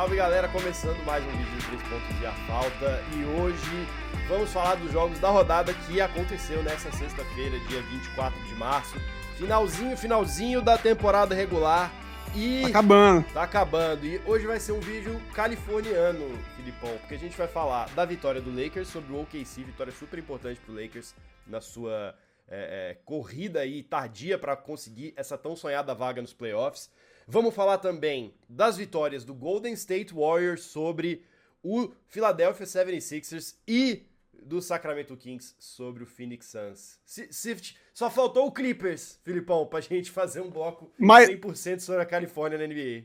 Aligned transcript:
salve 0.00 0.16
galera, 0.16 0.48
começando 0.48 0.96
mais 1.04 1.22
um 1.22 1.28
vídeo 1.28 1.58
de 1.58 1.66
3 1.66 1.82
pontos 1.82 2.22
e 2.22 2.24
a 2.24 2.32
falta 2.46 3.04
e 3.14 3.22
hoje 3.38 3.86
vamos 4.30 4.50
falar 4.50 4.76
dos 4.76 4.90
jogos 4.90 5.18
da 5.18 5.28
rodada 5.28 5.74
que 5.74 6.00
aconteceu 6.00 6.62
nessa 6.62 6.90
sexta-feira, 6.90 7.60
dia 7.68 7.82
24 7.82 8.42
de 8.44 8.54
março, 8.54 8.94
finalzinho, 9.36 9.94
finalzinho 9.98 10.62
da 10.62 10.78
temporada 10.78 11.34
regular 11.34 11.92
e... 12.34 12.62
Tá 12.62 12.68
acabando. 12.68 13.24
Tá 13.34 13.42
acabando, 13.42 14.06
e 14.06 14.18
hoje 14.24 14.46
vai 14.46 14.58
ser 14.58 14.72
um 14.72 14.80
vídeo 14.80 15.20
californiano, 15.34 16.34
Filipão, 16.56 16.96
porque 17.00 17.16
a 17.16 17.18
gente 17.18 17.36
vai 17.36 17.46
falar 17.46 17.90
da 17.90 18.06
vitória 18.06 18.40
do 18.40 18.50
Lakers 18.50 18.88
sobre 18.88 19.12
o 19.12 19.20
OKC, 19.20 19.64
vitória 19.64 19.92
super 19.92 20.18
importante 20.18 20.58
pro 20.60 20.72
Lakers 20.72 21.14
na 21.46 21.60
sua 21.60 22.14
é, 22.48 22.92
é, 22.92 22.98
corrida 23.04 23.60
aí 23.60 23.82
tardia 23.82 24.38
para 24.38 24.56
conseguir 24.56 25.12
essa 25.14 25.36
tão 25.36 25.54
sonhada 25.54 25.94
vaga 25.94 26.22
nos 26.22 26.32
playoffs. 26.32 26.90
Vamos 27.32 27.54
falar 27.54 27.78
também 27.78 28.34
das 28.48 28.76
vitórias 28.76 29.24
do 29.24 29.32
Golden 29.32 29.72
State 29.74 30.12
Warriors 30.12 30.62
sobre 30.64 31.22
o 31.62 31.92
Philadelphia 32.08 32.66
76ers 32.66 33.54
e 33.68 34.02
do 34.42 34.60
Sacramento 34.60 35.16
Kings 35.16 35.54
sobre 35.56 36.02
o 36.02 36.06
Phoenix 36.06 36.46
Suns. 36.46 36.98
Sift, 37.04 37.76
só 37.94 38.10
faltou 38.10 38.48
o 38.48 38.50
Clippers, 38.50 39.20
Filipão, 39.22 39.64
pra 39.64 39.80
gente 39.80 40.10
fazer 40.10 40.40
um 40.40 40.50
bloco 40.50 40.90
Mas... 40.98 41.28
100% 41.28 41.78
sobre 41.78 42.02
a 42.02 42.06
Califórnia 42.06 42.58
na 42.58 42.66
NBA. 42.66 43.04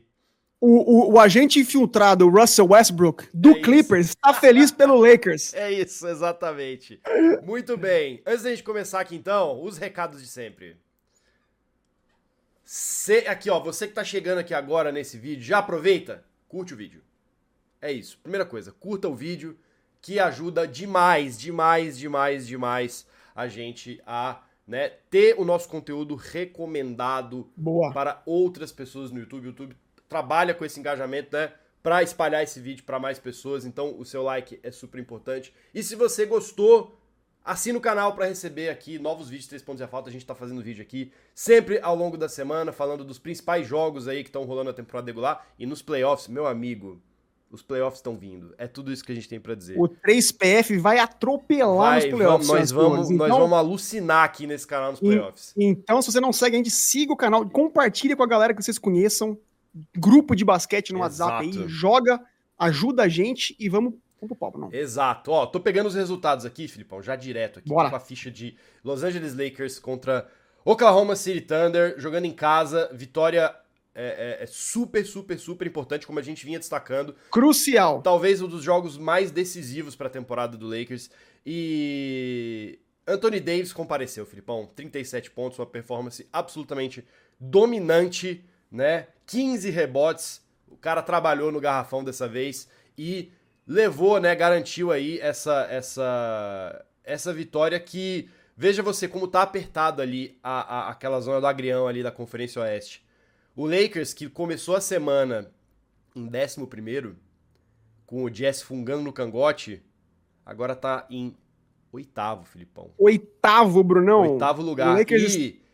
O, 0.60 1.10
o, 1.10 1.12
o, 1.12 1.20
agente 1.20 1.60
infiltrado 1.60 2.28
Russell 2.28 2.66
Westbrook 2.70 3.28
do 3.32 3.50
é 3.50 3.60
Clippers 3.60 4.08
está 4.08 4.34
feliz 4.34 4.72
pelo 4.72 4.96
Lakers. 4.96 5.52
É 5.54 5.70
isso, 5.70 6.08
exatamente. 6.08 7.00
Muito 7.44 7.76
bem. 7.76 8.22
Antes 8.26 8.42
da 8.42 8.50
gente 8.50 8.64
começar 8.64 8.98
aqui 8.98 9.14
então, 9.14 9.62
os 9.62 9.78
recados 9.78 10.20
de 10.20 10.26
sempre. 10.26 10.76
Se, 12.68 13.18
aqui, 13.28 13.48
ó, 13.48 13.60
você 13.60 13.86
que 13.86 13.94
tá 13.94 14.02
chegando 14.02 14.38
aqui 14.38 14.52
agora 14.52 14.90
nesse 14.90 15.16
vídeo, 15.16 15.44
já 15.44 15.58
aproveita, 15.58 16.24
curte 16.48 16.74
o 16.74 16.76
vídeo. 16.76 17.00
É 17.80 17.92
isso. 17.92 18.18
Primeira 18.20 18.44
coisa, 18.44 18.72
curta 18.72 19.06
o 19.06 19.14
vídeo, 19.14 19.56
que 20.02 20.18
ajuda 20.18 20.66
demais, 20.66 21.38
demais, 21.38 21.96
demais, 21.96 22.44
demais 22.44 23.06
a 23.36 23.46
gente 23.46 24.02
a 24.04 24.42
né, 24.66 24.88
ter 25.08 25.38
o 25.38 25.44
nosso 25.44 25.68
conteúdo 25.68 26.16
recomendado 26.16 27.48
Boa. 27.56 27.92
para 27.92 28.20
outras 28.26 28.72
pessoas 28.72 29.12
no 29.12 29.20
YouTube. 29.20 29.44
O 29.44 29.50
YouTube 29.50 29.76
trabalha 30.08 30.52
com 30.52 30.64
esse 30.64 30.80
engajamento, 30.80 31.36
né? 31.36 31.52
Para 31.84 32.02
espalhar 32.02 32.42
esse 32.42 32.58
vídeo 32.58 32.82
para 32.82 32.98
mais 32.98 33.16
pessoas. 33.16 33.64
Então, 33.64 33.96
o 33.96 34.04
seu 34.04 34.24
like 34.24 34.58
é 34.64 34.72
super 34.72 35.00
importante. 35.00 35.54
E 35.72 35.84
se 35.84 35.94
você 35.94 36.26
gostou, 36.26 36.98
Assina 37.46 37.78
o 37.78 37.80
canal 37.80 38.12
para 38.12 38.26
receber 38.26 38.70
aqui 38.70 38.98
novos 38.98 39.28
vídeos 39.28 39.46
3 39.46 39.62
pontos 39.62 39.80
e 39.80 39.84
a 39.84 39.86
falta. 39.86 40.10
A 40.10 40.12
gente 40.12 40.26
tá 40.26 40.34
fazendo 40.34 40.60
vídeo 40.60 40.82
aqui 40.82 41.12
sempre 41.32 41.78
ao 41.80 41.94
longo 41.94 42.16
da 42.16 42.28
semana, 42.28 42.72
falando 42.72 43.04
dos 43.04 43.20
principais 43.20 43.64
jogos 43.64 44.08
aí 44.08 44.24
que 44.24 44.28
estão 44.28 44.42
rolando 44.42 44.70
na 44.70 44.74
temporada 44.74 45.06
regular. 45.06 45.46
E 45.56 45.64
nos 45.64 45.80
playoffs, 45.80 46.26
meu 46.26 46.44
amigo, 46.44 47.00
os 47.48 47.62
playoffs 47.62 48.00
estão 48.00 48.16
vindo. 48.16 48.52
É 48.58 48.66
tudo 48.66 48.92
isso 48.92 49.04
que 49.04 49.12
a 49.12 49.14
gente 49.14 49.28
tem 49.28 49.38
para 49.38 49.54
dizer. 49.54 49.78
O 49.78 49.88
3PF 49.88 50.76
vai 50.80 50.98
atropelar 50.98 52.00
vai, 52.00 52.00
nos 52.00 52.16
playoffs. 52.16 52.48
Vamos, 52.48 52.48
nós, 52.48 52.70
vamos, 52.72 53.10
então, 53.12 53.28
nós 53.28 53.38
vamos 53.38 53.56
alucinar 53.58 54.24
aqui 54.24 54.44
nesse 54.44 54.66
canal 54.66 54.90
nos 54.90 54.98
playoffs. 54.98 55.54
Então, 55.56 56.02
se 56.02 56.10
você 56.10 56.20
não 56.20 56.32
segue 56.32 56.56
a 56.56 56.58
gente, 56.58 56.70
siga 56.72 57.12
o 57.12 57.16
canal, 57.16 57.48
compartilhe 57.48 58.16
com 58.16 58.24
a 58.24 58.26
galera 58.26 58.52
que 58.54 58.60
vocês 58.60 58.76
conheçam. 58.76 59.38
Grupo 59.96 60.34
de 60.34 60.44
basquete 60.44 60.92
no 60.92 61.04
Exato. 61.04 61.44
WhatsApp 61.44 61.62
aí, 61.62 61.68
joga, 61.68 62.20
ajuda 62.58 63.04
a 63.04 63.08
gente 63.08 63.54
e 63.56 63.68
vamos 63.68 63.94
Pro 64.18 64.34
palco, 64.34 64.58
não. 64.58 64.72
Exato. 64.72 65.30
Ó, 65.30 65.46
tô 65.46 65.60
pegando 65.60 65.86
os 65.86 65.94
resultados 65.94 66.44
aqui, 66.44 66.66
Filipão, 66.68 67.02
já 67.02 67.16
direto 67.16 67.58
aqui. 67.58 67.68
Bora. 67.68 67.90
Com 67.90 67.96
a 67.96 68.00
ficha 68.00 68.30
de 68.30 68.56
Los 68.82 69.02
Angeles 69.02 69.34
Lakers 69.36 69.78
contra 69.78 70.26
Oklahoma 70.64 71.14
City 71.14 71.40
Thunder, 71.40 71.94
jogando 71.98 72.24
em 72.24 72.32
casa. 72.32 72.90
Vitória 72.92 73.54
é, 73.94 74.38
é, 74.40 74.42
é, 74.42 74.46
super, 74.46 75.06
super, 75.06 75.38
super 75.38 75.66
importante, 75.66 76.06
como 76.06 76.18
a 76.18 76.22
gente 76.22 76.44
vinha 76.44 76.58
destacando. 76.58 77.14
Crucial. 77.30 78.02
Talvez 78.02 78.42
um 78.42 78.48
dos 78.48 78.62
jogos 78.62 78.98
mais 78.98 79.30
decisivos 79.30 79.94
para 79.94 80.08
a 80.08 80.10
temporada 80.10 80.56
do 80.56 80.66
Lakers. 80.66 81.10
E 81.44 82.78
Anthony 83.06 83.40
Davis 83.40 83.72
compareceu, 83.72 84.26
Filipão. 84.26 84.68
37 84.74 85.30
pontos, 85.30 85.58
uma 85.58 85.66
performance 85.66 86.28
absolutamente 86.32 87.06
dominante, 87.40 88.44
né? 88.70 89.06
15 89.26 89.70
rebotes. 89.70 90.42
O 90.68 90.76
cara 90.76 91.00
trabalhou 91.00 91.50
no 91.50 91.60
garrafão 91.60 92.02
dessa 92.02 92.26
vez 92.28 92.68
e 92.98 93.30
levou, 93.66 94.20
né, 94.20 94.34
garantiu 94.34 94.92
aí 94.92 95.18
essa 95.20 95.66
essa 95.70 96.84
essa 97.02 97.32
vitória 97.32 97.78
que 97.80 98.28
veja 98.56 98.82
você 98.82 99.08
como 99.08 99.28
tá 99.28 99.42
apertado 99.42 100.00
ali 100.00 100.38
a, 100.42 100.60
a, 100.60 100.90
aquela 100.90 101.20
zona 101.20 101.40
do 101.40 101.46
agrião 101.46 101.86
ali 101.86 102.02
da 102.02 102.10
Conferência 102.10 102.62
Oeste. 102.62 103.04
O 103.54 103.66
Lakers 103.66 104.12
que 104.14 104.28
começou 104.28 104.76
a 104.76 104.80
semana 104.80 105.50
em 106.14 106.28
11 106.28 106.66
primeiro 106.66 107.16
com 108.06 108.22
o 108.22 108.30
Jazz 108.30 108.62
fungando 108.62 109.02
no 109.02 109.12
cangote, 109.12 109.82
agora 110.44 110.76
tá 110.76 111.06
em 111.10 111.36
oitavo, 111.90 112.44
Filipão. 112.44 112.90
Oitavo, 112.96 113.82
Brunão. 113.82 114.32
Oitavo 114.32 114.62
lugar. 114.62 114.94
O 114.94 114.98
Lakers... 114.98 115.34
E 115.34 115.65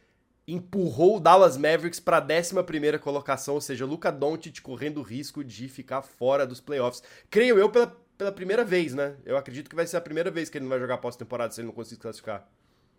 empurrou 0.47 1.16
o 1.16 1.20
Dallas 1.20 1.56
Mavericks 1.56 2.00
para 2.00 2.19
a 2.19 2.20
11 2.20 2.98
colocação, 2.98 3.54
ou 3.54 3.60
seja, 3.60 3.86
Luca 3.86 4.10
Doncic 4.10 4.60
correndo 4.60 4.98
o 4.98 5.03
risco 5.03 5.44
de 5.44 5.69
ficar 5.69 6.03
fora 6.03 6.47
dos 6.47 6.60
playoffs. 6.60 7.03
Creio 7.30 7.58
eu 7.58 7.70
pela, 7.70 7.97
pela 8.19 8.32
primeira 8.32 8.64
vez, 8.64 8.94
né? 8.94 9.14
Eu 9.25 9.36
acredito 9.36 9.70
que 9.70 9.76
vai 9.76 9.86
ser 9.86 9.97
a 9.97 10.00
primeira 10.00 10.31
vez 10.31 10.50
que 10.50 10.58
ele 10.58 10.64
não 10.64 10.70
vai 10.70 10.81
jogar 10.81 10.98
pós-temporada 10.98 11.52
se 11.52 11.60
ele 11.60 11.69
não 11.69 11.75
conseguir 11.75 12.00
classificar. 12.00 12.47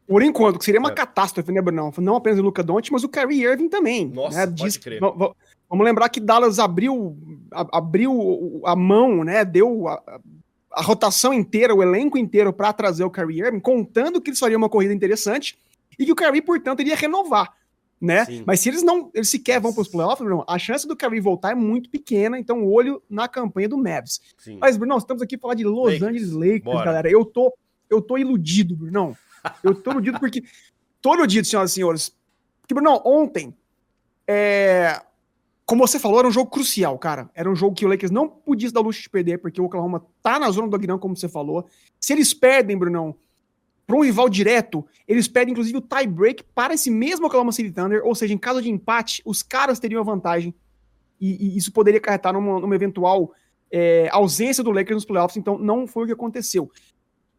Por 0.08 0.22
enquanto, 0.22 0.60
que 0.60 0.66
seria 0.66 0.80
uma 0.80 0.92
é. 0.92 0.94
catástrofe, 0.94 1.52
né, 1.52 1.62
Bruno? 1.62 1.94
Não 1.98 2.16
apenas 2.16 2.40
o 2.40 2.44
Luca 2.44 2.64
Doncic, 2.64 2.92
mas 2.92 3.04
o 3.04 3.10
Kyrie 3.10 3.44
Irving 3.44 3.70
também. 3.70 4.08
Nossa, 4.10 4.46
né? 4.46 4.52
Diz, 4.54 4.78
crer. 4.78 5.00
Vamos 5.00 5.86
lembrar 5.86 6.10
que 6.10 6.20
Dallas 6.20 6.60
abriu, 6.60 7.18
abriu 7.52 8.62
a 8.66 8.76
mão, 8.76 9.24
né? 9.24 9.46
Deu 9.46 9.88
a, 9.88 10.20
a 10.72 10.82
rotação 10.82 11.34
inteira, 11.34 11.74
o 11.74 11.82
elenco 11.82 12.18
inteiro 12.18 12.52
para 12.52 12.74
trazer 12.74 13.04
o 13.04 13.10
Kyrie 13.10 13.42
Irving, 13.42 13.60
contando 13.60 14.22
que 14.22 14.32
isso 14.32 14.42
faria 14.42 14.58
uma 14.58 14.70
corrida 14.70 14.94
interessante 14.94 15.58
e 15.98 16.06
que 16.06 16.12
o 16.12 16.16
Kyrie, 16.16 16.42
portanto, 16.42 16.82
iria 16.82 16.96
renovar. 16.96 17.54
Né? 18.00 18.26
Sim. 18.26 18.44
Mas 18.46 18.60
se 18.60 18.70
eles 18.70 18.84
não, 18.84 19.10
eles 19.14 19.30
sequer 19.30 19.62
vão 19.62 19.72
para 19.72 19.82
os 19.82 19.88
playoffs, 19.88 20.26
Bruno, 20.26 20.44
a 20.46 20.60
chance 20.60 20.86
do 20.86 20.96
Kyrie 20.96 21.22
voltar 21.22 21.52
é 21.52 21.56
muito 21.56 21.90
pequena, 21.90 22.38
então 22.38 22.68
olho 22.68 23.02
na 23.10 23.30
campanha 23.30 23.70
do 23.70 23.78
Mavs. 23.78 24.20
Sim. 24.38 24.58
Mas, 24.60 24.76
Bruno, 24.76 24.98
estamos 24.98 25.24
aqui 25.24 25.38
para 25.38 25.44
falar 25.44 25.56
de 25.56 25.64
Los 25.64 25.94
Lakers. 25.94 26.04
Angeles 26.04 26.32
Lakers, 26.32 26.64
Bora. 26.64 26.86
galera. 26.86 27.10
Eu 27.10 27.24
tô, 27.24 27.54
eu 27.90 28.02
tô 28.02 28.18
iludido, 28.18 28.76
Bruno. 28.76 29.18
Eu 29.64 29.74
tô 29.74 29.92
iludido 29.92 30.20
porque 30.20 30.44
todo 31.02 31.26
dia, 31.26 31.44
senhoras 31.44 31.72
e 31.72 31.76
senhores. 31.76 32.16
Porque, 32.62 32.74
Bruno, 32.74 33.02
ontem, 33.06 33.56
é, 34.28 35.02
como 35.66 35.88
você 35.88 35.98
falou, 35.98 36.20
era 36.20 36.28
um 36.28 36.32
jogo 36.32 36.50
crucial, 36.52 36.98
cara. 37.00 37.30
Era 37.34 37.50
um 37.50 37.56
jogo 37.56 37.76
que 37.76 37.86
o 37.86 37.90
Lakers 37.90 38.12
não 38.12 38.28
podia 38.28 38.68
se 38.68 38.74
dar 38.74 38.82
luxo 38.82 39.02
de 39.02 39.10
perder, 39.10 39.38
porque 39.38 39.62
o 39.62 39.66
Oklahoma 39.66 40.06
tá 40.22 40.38
na 40.38 40.52
zona 40.52 40.68
do 40.68 40.76
Aguirão, 40.76 41.00
como 41.00 41.16
você 41.16 41.30
falou. 41.30 41.66
Se 42.00 42.12
eles 42.12 42.34
perdem, 42.34 42.78
Brunão, 42.78 43.16
para 43.86 43.96
um 43.96 44.04
rival 44.04 44.30
direto, 44.30 44.86
eles 45.08 45.28
pedem 45.28 45.52
inclusive 45.52 45.78
o 45.78 45.82
tie 45.82 46.08
break 46.08 46.44
para 46.56 46.74
esse 46.74 46.90
mesmo 46.90 47.28
Oklahoma 47.28 47.52
City 47.52 47.72
Thunder, 47.72 48.02
ou 48.06 48.16
seja, 48.16 48.34
em 48.34 48.38
caso 48.38 48.62
de 48.62 48.70
empate, 48.70 49.22
os 49.26 49.44
caras 49.44 49.80
teriam 49.80 50.02
a 50.02 50.06
vantagem 50.06 50.54
e, 51.20 51.48
e 51.48 51.58
isso 51.58 51.72
poderia 51.72 52.00
acarretar 52.00 52.34
numa, 52.34 52.60
numa 52.60 52.76
eventual 52.76 53.34
é, 53.72 54.08
ausência 54.12 54.64
do 54.64 54.72
Lakers 54.72 54.96
nos 54.96 55.06
playoffs, 55.06 55.38
então 55.38 55.58
não 55.58 55.88
foi 55.88 56.04
o 56.04 56.08
que 56.08 56.14
aconteceu. 56.14 56.72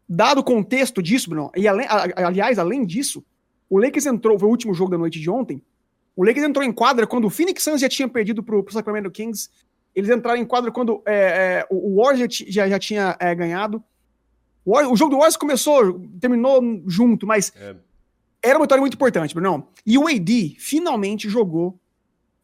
Dado 0.08 0.40
o 0.40 0.44
contexto 0.44 1.02
disso, 1.02 1.30
Bruno, 1.30 1.50
e 1.56 1.66
aliás, 1.66 2.58
além 2.58 2.84
disso, 2.84 3.24
o 3.70 3.78
Lakers 3.78 4.06
entrou, 4.06 4.38
foi 4.38 4.48
o 4.48 4.50
último 4.50 4.74
jogo 4.74 4.90
da 4.90 4.98
noite 4.98 5.18
de 5.18 5.30
ontem, 5.30 5.62
o 6.16 6.24
Lakers 6.24 6.46
entrou 6.46 6.64
em 6.64 6.72
quadra 6.72 7.06
quando 7.06 7.24
o 7.24 7.30
Phoenix 7.30 7.62
Suns 7.62 7.80
já 7.80 7.88
tinha 7.88 8.08
perdido 8.08 8.42
para 8.42 8.56
o 8.56 8.64
Sacramento 8.70 9.10
Kings, 9.10 9.48
eles 9.94 10.10
entraram 10.10 10.40
em 10.40 10.44
quadra 10.44 10.70
quando 10.70 11.02
é, 11.06 11.14
é, 11.14 11.66
o 11.70 12.02
Warriors 12.02 12.44
já, 12.48 12.68
já 12.68 12.78
tinha 12.78 13.16
é, 13.18 13.34
ganhado, 13.34 13.82
o, 14.64 14.96
jogo 14.96 15.10
do 15.10 15.16
Warriors 15.16 15.36
começou, 15.36 16.00
terminou 16.18 16.82
junto, 16.86 17.26
mas 17.26 17.52
é. 17.54 17.76
era 18.42 18.58
uma 18.58 18.64
vitória 18.64 18.80
muito 18.80 18.94
importante, 18.94 19.34
Brunão. 19.34 19.68
E 19.84 19.98
o 19.98 20.08
AD 20.08 20.56
finalmente 20.58 21.28
jogou, 21.28 21.78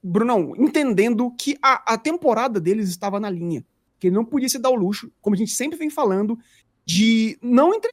Brunão, 0.03 0.55
entendendo 0.57 1.31
que 1.39 1.57
a, 1.63 1.95
a 1.95 1.99
temporada 1.99 2.61
deles 2.61 2.91
estava 2.91 3.19
na 3.19 3.31
linha. 3.31 3.65
Que 3.99 4.09
ele 4.09 4.17
não 4.17 4.25
podia 4.25 4.49
se 4.49 4.59
dar 4.59 4.71
o 4.71 4.75
luxo, 4.75 5.11
como 5.21 5.35
a 5.35 5.39
gente 5.39 5.53
sempre 5.53 5.79
vem 5.79 5.89
falando, 5.89 6.39
de 6.85 7.39
não 7.43 7.75
entre... 7.75 7.91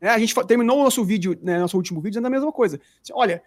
É, 0.00 0.08
a 0.08 0.18
gente 0.18 0.34
terminou 0.46 0.80
o 0.80 0.84
nosso 0.84 1.04
vídeo, 1.04 1.38
né, 1.42 1.58
nosso 1.58 1.76
último 1.76 2.00
vídeo, 2.00 2.12
dizendo 2.12 2.26
a 2.26 2.30
mesma 2.30 2.50
coisa. 2.50 2.80
Assim, 3.02 3.12
olha, 3.14 3.42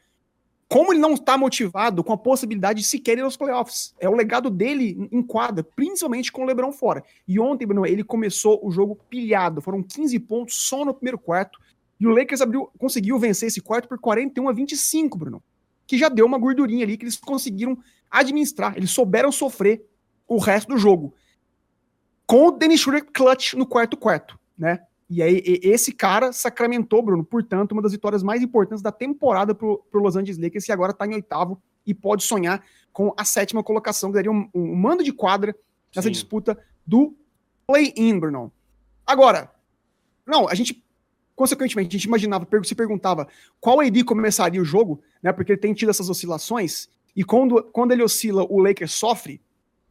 como 0.74 0.92
ele 0.92 1.00
não 1.00 1.14
está 1.14 1.38
motivado 1.38 2.04
com 2.04 2.14
a 2.14 2.18
possibilidade 2.18 2.82
de 2.82 2.88
sequer 2.88 3.20
ir 3.20 3.22
aos 3.22 3.38
playoffs. 3.38 3.94
É 4.00 4.10
o 4.10 4.16
legado 4.16 4.50
dele 4.50 5.08
em 5.12 5.22
quadra, 5.22 5.64
principalmente 5.64 6.32
com 6.32 6.42
o 6.42 6.46
LeBron 6.46 6.72
fora. 6.72 7.04
E 7.28 7.40
ontem, 7.40 7.68
Bruno, 7.68 7.86
ele 7.86 8.04
começou 8.04 8.60
o 8.66 8.72
jogo 8.72 8.98
pilhado. 9.08 9.62
Foram 9.62 9.84
15 9.84 10.18
pontos 10.22 10.56
só 10.56 10.84
no 10.84 10.92
primeiro 10.92 11.20
quarto. 11.20 11.60
E 12.00 12.08
o 12.08 12.10
Lakers 12.10 12.42
abriu, 12.42 12.72
conseguiu 12.80 13.20
vencer 13.20 13.50
esse 13.50 13.62
quarto 13.62 13.88
por 13.88 14.00
41 14.00 14.50
a 14.50 14.52
25, 14.52 15.16
Bruno. 15.16 15.44
Que 15.86 15.96
já 15.96 16.10
deu 16.10 16.26
uma 16.26 16.40
gordurinha 16.40 16.84
ali 16.84 16.98
que 16.98 17.04
eles 17.04 17.18
conseguiram 17.18 17.78
administrar. 18.10 18.76
Eles 18.76 18.90
souberam 18.90 19.32
sofrer 19.32 19.86
o 20.28 20.40
resto 20.40 20.70
do 20.70 20.78
jogo. 20.80 21.14
Com 22.26 22.48
o 22.48 22.52
Dennis 22.52 22.80
Schroeder 22.80 23.08
clutch 23.14 23.54
no 23.54 23.68
quarto 23.68 23.96
quarto, 23.96 24.40
né? 24.58 24.80
E 25.14 25.22
aí, 25.22 25.44
esse 25.62 25.92
cara 25.92 26.34
sacramentou, 26.34 27.04
Bruno, 27.04 27.24
portanto, 27.24 27.74
uma 27.74 27.84
das 27.84 27.92
vitórias 27.92 28.24
mais 28.24 28.42
importantes 28.42 28.82
da 28.82 28.92
temporada 28.92 29.54
para 29.54 29.68
o 29.68 29.84
Los 29.94 30.16
Angeles 30.16 30.40
Lakers, 30.40 30.66
que 30.66 30.72
agora 30.72 30.92
está 30.92 31.06
em 31.06 31.14
oitavo 31.14 31.62
e 31.86 31.94
pode 31.94 32.24
sonhar 32.24 32.64
com 32.92 33.14
a 33.16 33.24
sétima 33.24 33.64
colocação, 33.64 34.10
que 34.10 34.16
daria 34.16 34.32
um, 34.32 34.50
um 34.56 34.76
mando 34.76 35.04
de 35.04 35.14
quadra 35.14 35.56
nessa 35.96 36.08
Sim. 36.08 36.14
disputa 36.14 36.58
do 36.84 37.16
play-in, 37.68 38.20
Brunão. 38.20 38.52
Agora, 39.06 39.54
não, 40.26 40.50
a 40.50 40.56
gente, 40.56 40.84
consequentemente, 41.36 41.90
a 41.90 42.00
gente 42.00 42.06
imaginava, 42.06 42.48
se 42.64 42.74
perguntava 42.74 43.28
qual 43.60 43.82
AD 43.82 44.04
começaria 44.06 44.60
o 44.60 44.66
jogo, 44.66 45.00
né? 45.22 45.32
Porque 45.32 45.52
ele 45.52 45.62
tem 45.62 45.76
tido 45.76 45.90
essas 45.90 46.10
oscilações, 46.10 46.90
e 47.16 47.24
quando, 47.24 47.62
quando 47.66 47.92
ele 47.92 48.02
oscila, 48.02 48.48
o 48.50 48.60
Lakers 48.60 48.94
sofre. 48.94 49.40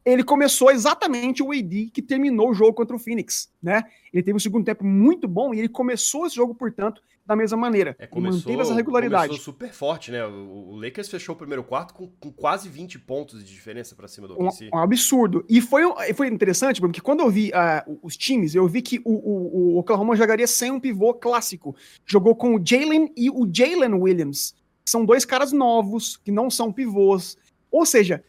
Ele 0.05 0.23
começou 0.23 0.69
exatamente 0.69 1.41
o 1.41 1.51
AD 1.51 1.89
que 1.93 2.01
terminou 2.01 2.49
o 2.49 2.53
jogo 2.53 2.73
contra 2.73 2.95
o 2.95 2.99
Phoenix, 2.99 3.49
né? 3.61 3.83
Ele 4.13 4.21
teve 4.21 4.35
um 4.35 4.39
segundo 4.39 4.65
tempo 4.65 4.83
muito 4.85 5.27
bom 5.27 5.53
e 5.53 5.59
ele 5.59 5.69
começou 5.69 6.25
esse 6.25 6.35
jogo, 6.35 6.53
portanto, 6.53 7.01
da 7.25 7.37
mesma 7.37 7.55
maneira. 7.57 7.95
É, 7.97 8.03
e 8.03 8.07
começou, 8.07 8.39
manteve 8.51 8.61
essa 8.61 8.73
regularidade. 8.73 9.27
começou 9.29 9.53
super 9.53 9.71
forte, 9.71 10.11
né? 10.11 10.25
O, 10.25 10.71
o 10.71 10.75
Lakers 10.75 11.07
fechou 11.07 11.33
o 11.35 11.37
primeiro 11.37 11.63
quarto 11.63 11.93
com, 11.93 12.07
com 12.19 12.29
quase 12.33 12.67
20 12.67 12.99
pontos 12.99 13.43
de 13.45 13.49
diferença 13.53 13.95
pra 13.95 14.09
cima 14.09 14.27
do 14.27 14.33
Um, 14.41 14.47
OKC. 14.47 14.69
um 14.73 14.77
absurdo. 14.77 15.45
E 15.47 15.61
foi, 15.61 15.85
um- 15.85 15.93
foi 16.13 16.27
interessante, 16.27 16.81
porque 16.81 16.99
quando 16.99 17.21
eu 17.21 17.29
vi 17.29 17.49
ah, 17.53 17.85
os 18.01 18.17
times, 18.17 18.53
eu 18.55 18.67
vi 18.67 18.81
que 18.81 18.99
o, 19.05 19.11
o- 19.13 19.73
o 19.75 19.77
Oklahoma 19.77 20.17
jogaria 20.17 20.47
sem 20.47 20.69
um 20.69 20.81
pivô 20.81 21.13
clássico. 21.13 21.73
Jogou 22.05 22.35
com 22.35 22.55
o 22.55 22.61
Jalen 22.61 23.09
e 23.15 23.29
o 23.29 23.49
Jalen 23.49 23.93
Williams. 23.93 24.53
São 24.83 25.05
dois 25.05 25.23
caras 25.23 25.53
novos, 25.53 26.17
que 26.17 26.29
não 26.29 26.49
são 26.49 26.73
pivôs. 26.73 27.37
Ou 27.71 27.85
seja, 27.85 28.21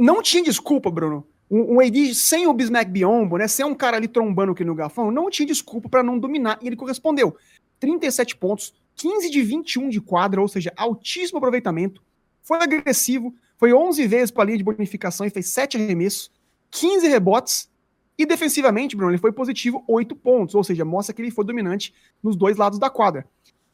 não 0.00 0.22
tinha 0.22 0.42
desculpa, 0.42 0.90
Bruno. 0.90 1.26
Um, 1.50 1.74
um 1.74 1.80
AD 1.80 2.14
sem 2.14 2.46
o 2.46 2.54
Bismack 2.54 2.90
Biombo, 2.90 3.36
né? 3.36 3.46
Sem 3.46 3.66
um 3.66 3.74
cara 3.74 3.98
ali 3.98 4.08
trombando 4.08 4.52
aqui 4.52 4.64
no 4.64 4.74
garfão, 4.74 5.10
não 5.10 5.28
tinha 5.28 5.46
desculpa 5.46 5.90
para 5.90 6.02
não 6.02 6.18
dominar. 6.18 6.58
E 6.62 6.66
ele 6.66 6.76
correspondeu. 6.76 7.36
37 7.78 8.36
pontos, 8.36 8.74
15 8.96 9.28
de 9.28 9.42
21 9.42 9.90
de 9.90 10.00
quadra, 10.00 10.40
ou 10.40 10.48
seja, 10.48 10.72
altíssimo 10.74 11.36
aproveitamento. 11.36 12.02
Foi 12.42 12.58
agressivo, 12.58 13.34
foi 13.58 13.74
11 13.74 14.06
vezes 14.06 14.30
para 14.30 14.44
a 14.44 14.46
linha 14.46 14.58
de 14.58 14.64
bonificação 14.64 15.26
e 15.26 15.30
fez 15.30 15.48
7 15.48 15.76
arremessos, 15.76 16.30
15 16.70 17.06
rebotes. 17.06 17.70
E 18.16 18.24
defensivamente, 18.24 18.96
Bruno, 18.96 19.12
ele 19.12 19.18
foi 19.18 19.32
positivo 19.32 19.84
8 19.86 20.16
pontos, 20.16 20.54
ou 20.54 20.64
seja, 20.64 20.82
mostra 20.82 21.14
que 21.14 21.20
ele 21.20 21.30
foi 21.30 21.44
dominante 21.44 21.94
nos 22.22 22.36
dois 22.36 22.56
lados 22.56 22.78
da 22.78 22.88
quadra. 22.88 23.26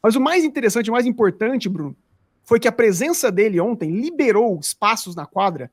Mas 0.03 0.15
o 0.15 0.21
mais 0.21 0.43
interessante, 0.43 0.89
o 0.89 0.93
mais 0.93 1.05
importante, 1.05 1.69
Bruno, 1.69 1.95
foi 2.43 2.59
que 2.59 2.67
a 2.67 2.71
presença 2.71 3.31
dele 3.31 3.61
ontem 3.61 3.91
liberou 3.91 4.57
espaços 4.59 5.15
na 5.15 5.25
quadra 5.25 5.71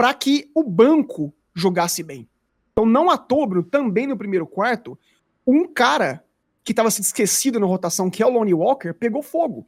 para 0.00 0.14
que 0.14 0.50
o 0.54 0.62
banco 0.62 1.30
jogasse 1.54 2.02
bem. 2.02 2.26
Então, 2.72 2.86
não 2.86 3.10
à 3.10 3.18
toa, 3.18 3.46
Bruno, 3.46 3.62
também 3.62 4.06
no 4.06 4.16
primeiro 4.16 4.46
quarto, 4.46 4.98
um 5.46 5.68
cara 5.68 6.24
que 6.64 6.72
estava 6.72 6.90
se 6.90 7.02
esquecido 7.02 7.60
na 7.60 7.66
rotação, 7.66 8.08
que 8.08 8.22
é 8.22 8.26
o 8.26 8.30
Lonnie 8.30 8.54
Walker, 8.54 8.94
pegou 8.94 9.22
fogo. 9.22 9.66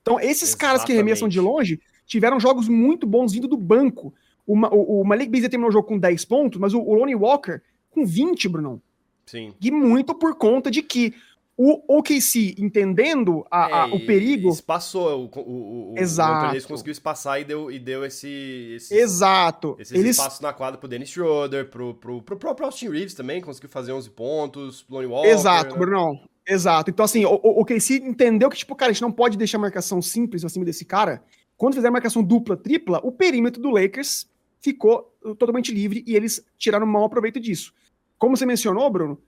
Então, 0.00 0.18
esses 0.18 0.54
caras 0.54 0.82
que 0.82 0.92
arremessam 0.92 1.28
de 1.28 1.38
Exatamente. 1.38 1.54
longe 1.58 1.80
tiveram 2.06 2.40
jogos 2.40 2.68
muito 2.68 3.06
bons 3.06 3.34
vindo 3.34 3.46
do 3.46 3.58
banco. 3.58 4.14
O, 4.46 4.56
Ma- 4.56 4.70
o, 4.72 5.02
o 5.02 5.04
Malik 5.04 5.30
Beasley 5.30 5.50
terminou 5.50 5.68
o 5.68 5.72
jogo 5.74 5.88
com 5.88 5.98
10 5.98 6.24
pontos, 6.24 6.58
mas 6.58 6.72
o, 6.72 6.80
o 6.80 6.94
Lonnie 6.94 7.14
Walker 7.14 7.60
com 7.90 8.06
20, 8.06 8.48
Brunão. 8.48 8.80
Sim. 9.26 9.52
E 9.60 9.70
muito 9.70 10.14
por 10.14 10.36
conta 10.36 10.70
de 10.70 10.80
que 10.80 11.12
o 11.62 11.98
OKC, 11.98 12.54
entendendo 12.58 13.44
a- 13.50 13.84
a- 13.84 13.88
É, 13.90 13.94
o 13.94 14.06
perigo. 14.06 14.48
Espaçou, 14.48 15.28
o, 15.34 15.40
o, 15.40 15.92
o, 15.92 15.94
Exato. 15.98 16.56
o 16.56 16.66
conseguiu 16.68 16.92
espaçar 16.92 17.38
e 17.38 17.44
deu, 17.44 17.70
e 17.70 17.78
deu 17.78 18.02
esse, 18.02 18.72
esses, 18.76 18.90
Exato. 18.90 19.76
esses 19.78 19.92
Eles, 19.92 20.16
espaços 20.16 20.40
na 20.40 20.54
quadra 20.54 20.78
pro 20.78 20.88
Dennis 20.88 21.10
Schroeder, 21.10 21.68
pro, 21.68 21.92
pro, 21.92 22.22
pro 22.22 22.38
próprio 22.38 22.64
Austin 22.64 22.88
Reeves 22.88 23.12
também, 23.12 23.42
conseguiu 23.42 23.68
fazer 23.68 23.92
11 23.92 24.08
pontos, 24.08 24.86
Lonnie 24.88 25.06
Walker. 25.06 25.28
Exato, 25.28 25.74
né? 25.74 25.78
Brunão. 25.78 26.18
Exato. 26.48 26.90
Então, 26.90 27.04
assim, 27.04 27.26
o, 27.26 27.34
o, 27.34 27.60
o 27.60 27.64
KC 27.66 27.96
entendeu 27.96 28.48
que, 28.48 28.56
tipo, 28.56 28.74
cara, 28.74 28.90
a 28.90 28.94
gente 28.94 29.02
não 29.02 29.12
pode 29.12 29.36
deixar 29.36 29.58
a 29.58 29.60
marcação 29.60 30.00
simples 30.00 30.42
acima 30.46 30.64
desse 30.64 30.86
cara. 30.86 31.22
Quando 31.58 31.74
fizer 31.74 31.88
a 31.88 31.92
marcação 31.92 32.22
dupla, 32.22 32.56
tripla, 32.56 33.02
o 33.04 33.12
perímetro 33.12 33.60
do 33.60 33.68
Lakers 33.68 34.26
ficou 34.62 35.14
uh, 35.22 35.34
totalmente 35.34 35.70
livre 35.74 36.02
e 36.06 36.16
eles 36.16 36.42
tiraram 36.56 36.86
mau 36.86 37.06
proveito 37.10 37.38
disso. 37.38 37.74
Como 38.16 38.34
você 38.34 38.46
mencionou, 38.46 38.88
Bruno, 38.88 39.18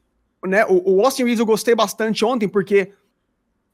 né, 0.46 0.64
o, 0.66 0.96
o 0.96 1.04
Austin 1.04 1.22
Reeves 1.24 1.38
eu 1.40 1.46
gostei 1.46 1.74
bastante 1.74 2.24
ontem, 2.24 2.48
porque 2.48 2.92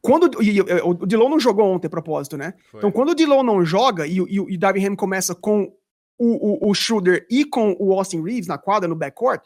quando. 0.01 0.43
E, 0.43 0.59
e, 0.59 0.63
o 0.63 0.95
Dilon 1.07 1.29
não 1.29 1.41
jogou 1.41 1.67
ontem, 1.67 1.87
a 1.87 1.91
propósito, 1.91 2.37
né? 2.37 2.55
Foi. 2.71 2.79
Então, 2.81 2.91
quando 2.93 3.11
o 3.11 3.15
Dilon 3.15 3.43
não 3.43 3.65
joga 3.65 4.07
e, 4.07 4.21
o- 4.21 4.29
e, 4.29 4.35
e 4.35 4.57
o 4.57 4.59
Darvin 4.59 4.87
Ham 4.87 4.97
começa 4.97 5.35
com 5.35 5.73
o, 6.19 6.67
o, 6.67 6.71
o 6.71 6.75
Schroeder 6.75 7.27
e 7.31 7.45
com 7.45 7.77
o 7.79 7.93
Austin 7.93 8.23
Reeves 8.23 8.47
na 8.47 8.59
quadra, 8.59 8.89
no 8.89 8.95
backcourt, 8.97 9.43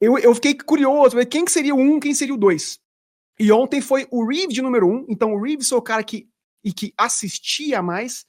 eu, 0.00 0.18
eu 0.18 0.34
fiquei 0.34 0.54
curioso, 0.54 1.16
quem 1.26 1.44
que 1.44 1.50
seria 1.52 1.74
o 1.74 1.78
um, 1.80 1.98
quem 2.00 2.14
seria 2.14 2.34
o 2.34 2.38
dois? 2.38 2.78
E 3.38 3.50
ontem 3.52 3.80
foi 3.80 4.06
o 4.10 4.26
Reeves 4.26 4.54
de 4.54 4.62
número 4.62 4.86
um, 4.88 5.04
então 5.08 5.32
o 5.34 5.40
Reeves 5.42 5.68
foi 5.68 5.78
o 5.78 5.82
cara 5.82 6.02
que, 6.02 6.28
e 6.64 6.72
que 6.72 6.92
assistia 6.96 7.82
mais, 7.82 8.26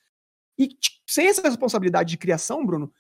e 0.57 0.67
t- 0.67 0.75
sem 1.05 1.27
essa 1.27 1.41
responsabilidade 1.41 2.09
de 2.09 2.17
criação, 2.17 2.65
Bruno, 2.65 2.91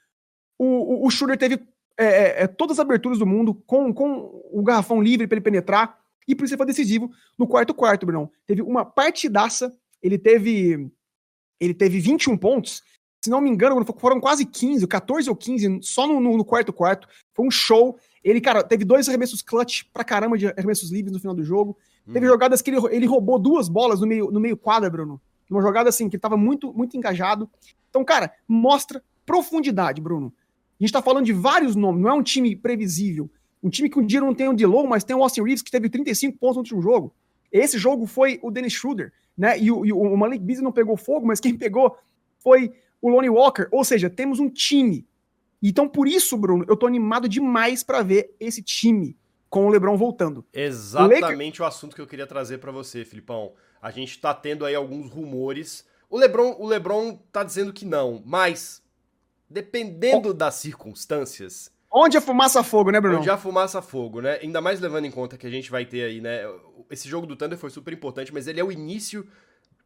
o, 0.59 0.65
o, 0.65 1.07
o 1.07 1.09
Schroeder 1.09 1.37
teve 1.37 1.65
é, 1.97 2.05
é, 2.05 2.43
é, 2.43 2.47
todas 2.47 2.77
as 2.77 2.85
aberturas 2.85 3.19
do 3.19 3.25
mundo, 3.25 3.53
com, 3.53 3.93
com 3.93 4.41
o 4.51 4.61
garrafão 4.63 5.01
livre 5.01 5.27
para 5.27 5.35
ele 5.35 5.43
penetrar, 5.43 5.99
e 6.27 6.35
por 6.35 6.45
isso 6.45 6.53
ele 6.53 6.57
foi 6.57 6.67
decisivo 6.67 7.11
no 7.37 7.47
quarto 7.47 7.73
quarto, 7.73 8.05
Bruno. 8.05 8.31
Teve 8.45 8.61
uma 8.61 8.85
partidaça, 8.85 9.73
ele 10.01 10.17
teve 10.17 10.91
ele 11.59 11.73
teve 11.73 11.99
21 11.99 12.37
pontos, 12.37 12.83
se 13.23 13.29
não 13.31 13.41
me 13.41 13.49
engano, 13.49 13.83
foram 13.97 14.19
quase 14.19 14.45
15, 14.45 14.85
14 14.87 15.29
ou 15.29 15.35
15, 15.35 15.79
só 15.81 16.07
no, 16.07 16.19
no, 16.19 16.37
no 16.37 16.45
quarto 16.45 16.71
quarto. 16.71 17.07
Foi 17.33 17.45
um 17.45 17.51
show. 17.51 17.97
Ele, 18.23 18.39
cara, 18.39 18.63
teve 18.63 18.85
dois 18.85 19.09
arremessos 19.09 19.41
clutch 19.41 19.83
pra 19.91 20.03
caramba 20.03 20.37
de 20.37 20.47
arremessos 20.47 20.91
livres 20.91 21.11
no 21.13 21.19
final 21.19 21.35
do 21.35 21.43
jogo. 21.43 21.77
Teve 22.05 22.25
Uhum. 22.25 22.31
jogadas 22.31 22.61
que 22.61 22.69
ele, 22.69 22.79
ele 22.91 23.05
roubou 23.05 23.37
duas 23.39 23.67
bolas 23.67 23.99
no 23.99 24.07
meio, 24.07 24.31
no 24.31 24.39
meio 24.39 24.55
quadra, 24.55 24.89
Bruno. 24.89 25.19
Uma 25.49 25.61
jogada 25.61 25.89
assim, 25.89 26.07
que 26.09 26.15
ele 26.15 26.21
tava 26.21 26.37
muito, 26.37 26.71
muito 26.73 26.95
engajado. 26.95 27.49
Então, 27.89 28.03
cara, 28.05 28.31
mostra 28.47 29.03
profundidade, 29.25 29.99
Bruno. 29.99 30.33
A 30.79 30.83
gente 30.83 30.93
tá 30.93 31.01
falando 31.01 31.25
de 31.25 31.33
vários 31.33 31.75
nomes, 31.75 32.01
não 32.01 32.09
é 32.09 32.13
um 32.13 32.23
time 32.23 32.55
previsível. 32.55 33.29
Um 33.63 33.69
time 33.69 33.89
que 33.89 33.99
um 33.99 34.05
dia 34.05 34.21
não 34.21 34.33
tem 34.33 34.47
o 34.47 34.53
Dilon, 34.53 34.85
mas 34.85 35.03
tem 35.03 35.15
o 35.15 35.23
Austin 35.23 35.41
Reeves, 35.41 35.63
que 35.63 35.71
teve 35.71 35.89
35 35.89 36.37
pontos 36.37 36.55
no 36.55 36.61
último 36.61 36.81
jogo. 36.81 37.13
Esse 37.51 37.77
jogo 37.77 38.05
foi 38.05 38.39
o 38.43 38.51
Dennis 38.51 38.73
Schroeder, 38.73 39.11
né? 39.37 39.57
E 39.59 39.71
o, 39.71 39.85
e 39.85 39.91
o 39.91 40.15
Malik 40.15 40.43
Beasley 40.43 40.63
não 40.63 40.71
pegou 40.71 40.95
fogo, 40.95 41.25
mas 41.25 41.39
quem 41.39 41.55
pegou 41.57 41.97
foi 42.39 42.71
o 43.01 43.09
Lonnie 43.09 43.29
Walker. 43.29 43.67
Ou 43.71 43.83
seja, 43.83 44.09
temos 44.09 44.39
um 44.39 44.49
time. 44.49 45.05
Então, 45.61 45.89
por 45.89 46.07
isso, 46.07 46.37
Bruno, 46.37 46.65
eu 46.67 46.75
tô 46.75 46.85
animado 46.85 47.27
demais 47.27 47.83
para 47.83 48.03
ver 48.03 48.35
esse 48.39 48.61
time 48.61 49.17
com 49.49 49.65
o 49.65 49.69
LeBron 49.69 49.97
voltando. 49.97 50.45
Exatamente 50.53 51.61
o 51.61 51.65
assunto 51.65 51.95
que 51.95 52.01
eu 52.01 52.07
queria 52.07 52.27
trazer 52.27 52.59
pra 52.59 52.71
você, 52.71 53.03
Filipão. 53.03 53.53
A 53.81 53.89
gente 53.89 54.19
tá 54.19 54.33
tendo 54.33 54.65
aí 54.65 54.75
alguns 54.75 55.09
rumores. 55.09 55.85
O 56.09 56.17
LeBron, 56.17 56.55
o 56.59 56.67
LeBron 56.67 57.17
tá 57.31 57.43
dizendo 57.43 57.73
que 57.73 57.85
não, 57.85 58.21
mas 58.25 58.83
dependendo 59.49 60.33
das 60.33 60.55
circunstâncias, 60.55 61.71
Onde 61.89 62.17
a 62.17 62.21
fumaça 62.21 62.61
fogo, 62.63 62.91
né, 62.91 62.99
Bruno? 62.99 63.19
onde 63.19 63.29
há 63.29 63.37
fumaça 63.37 63.81
fogo, 63.81 64.21
né? 64.21 64.39
Ainda 64.41 64.59
mais 64.59 64.79
levando 64.79 65.05
em 65.05 65.11
conta 65.11 65.37
que 65.37 65.47
a 65.47 65.49
gente 65.49 65.71
vai 65.71 65.85
ter 65.85 66.03
aí, 66.03 66.19
né? 66.19 66.41
Esse 66.89 67.07
jogo 67.07 67.25
do 67.25 67.35
Thunder 67.35 67.57
foi 67.57 67.69
super 67.69 67.93
importante, 67.93 68.33
mas 68.33 68.45
ele 68.45 68.59
é 68.59 68.63
o 68.63 68.71
início 68.71 69.25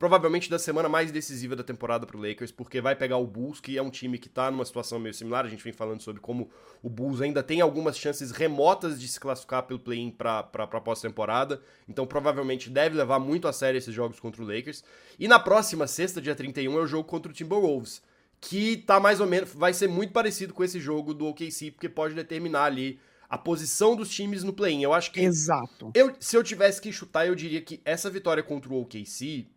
provavelmente 0.01 0.49
da 0.49 0.57
semana 0.57 0.89
mais 0.89 1.11
decisiva 1.11 1.55
da 1.55 1.63
temporada 1.63 2.07
pro 2.07 2.19
Lakers, 2.19 2.51
porque 2.51 2.81
vai 2.81 2.95
pegar 2.95 3.17
o 3.17 3.27
Bulls, 3.27 3.59
que 3.59 3.77
é 3.77 3.83
um 3.83 3.91
time 3.91 4.17
que 4.17 4.27
tá 4.27 4.49
numa 4.49 4.65
situação 4.65 4.97
meio 4.97 5.13
similar. 5.13 5.45
A 5.45 5.47
gente 5.47 5.63
vem 5.63 5.71
falando 5.71 6.01
sobre 6.01 6.19
como 6.19 6.49
o 6.81 6.89
Bulls 6.89 7.21
ainda 7.21 7.43
tem 7.43 7.61
algumas 7.61 7.95
chances 7.95 8.31
remotas 8.31 8.99
de 8.99 9.07
se 9.07 9.19
classificar 9.19 9.61
pelo 9.61 9.79
play-in 9.79 10.09
pra, 10.09 10.41
pra 10.41 10.65
pós-temporada. 10.65 11.61
Então 11.87 12.07
provavelmente 12.07 12.67
deve 12.67 12.97
levar 12.97 13.19
muito 13.19 13.47
a 13.47 13.53
sério 13.53 13.77
esses 13.77 13.93
jogos 13.93 14.19
contra 14.19 14.41
o 14.41 14.45
Lakers. 14.45 14.83
E 15.19 15.27
na 15.27 15.39
próxima 15.39 15.85
sexta, 15.85 16.19
dia 16.19 16.33
31, 16.33 16.79
é 16.79 16.81
o 16.81 16.87
jogo 16.87 17.07
contra 17.07 17.31
o 17.31 17.35
Timberwolves, 17.35 18.01
que 18.41 18.77
tá 18.77 18.99
mais 18.99 19.19
ou 19.19 19.27
menos, 19.27 19.53
vai 19.53 19.71
ser 19.71 19.87
muito 19.87 20.11
parecido 20.11 20.53
com 20.53 20.63
esse 20.63 20.79
jogo 20.79 21.13
do 21.13 21.27
OKC, 21.27 21.71
porque 21.71 21.87
pode 21.87 22.15
determinar 22.15 22.63
ali 22.63 22.99
a 23.29 23.37
posição 23.37 23.95
dos 23.95 24.09
times 24.09 24.43
no 24.43 24.51
play-in. 24.51 24.81
Eu 24.81 24.93
acho 24.93 25.11
que 25.11 25.21
Exato. 25.21 25.91
eu, 25.93 26.13
se 26.19 26.35
eu 26.35 26.43
tivesse 26.43 26.81
que 26.81 26.91
chutar, 26.91 27.27
eu 27.27 27.35
diria 27.35 27.61
que 27.61 27.79
essa 27.85 28.09
vitória 28.09 28.41
contra 28.41 28.73
o 28.73 28.81
OKC 28.81 29.47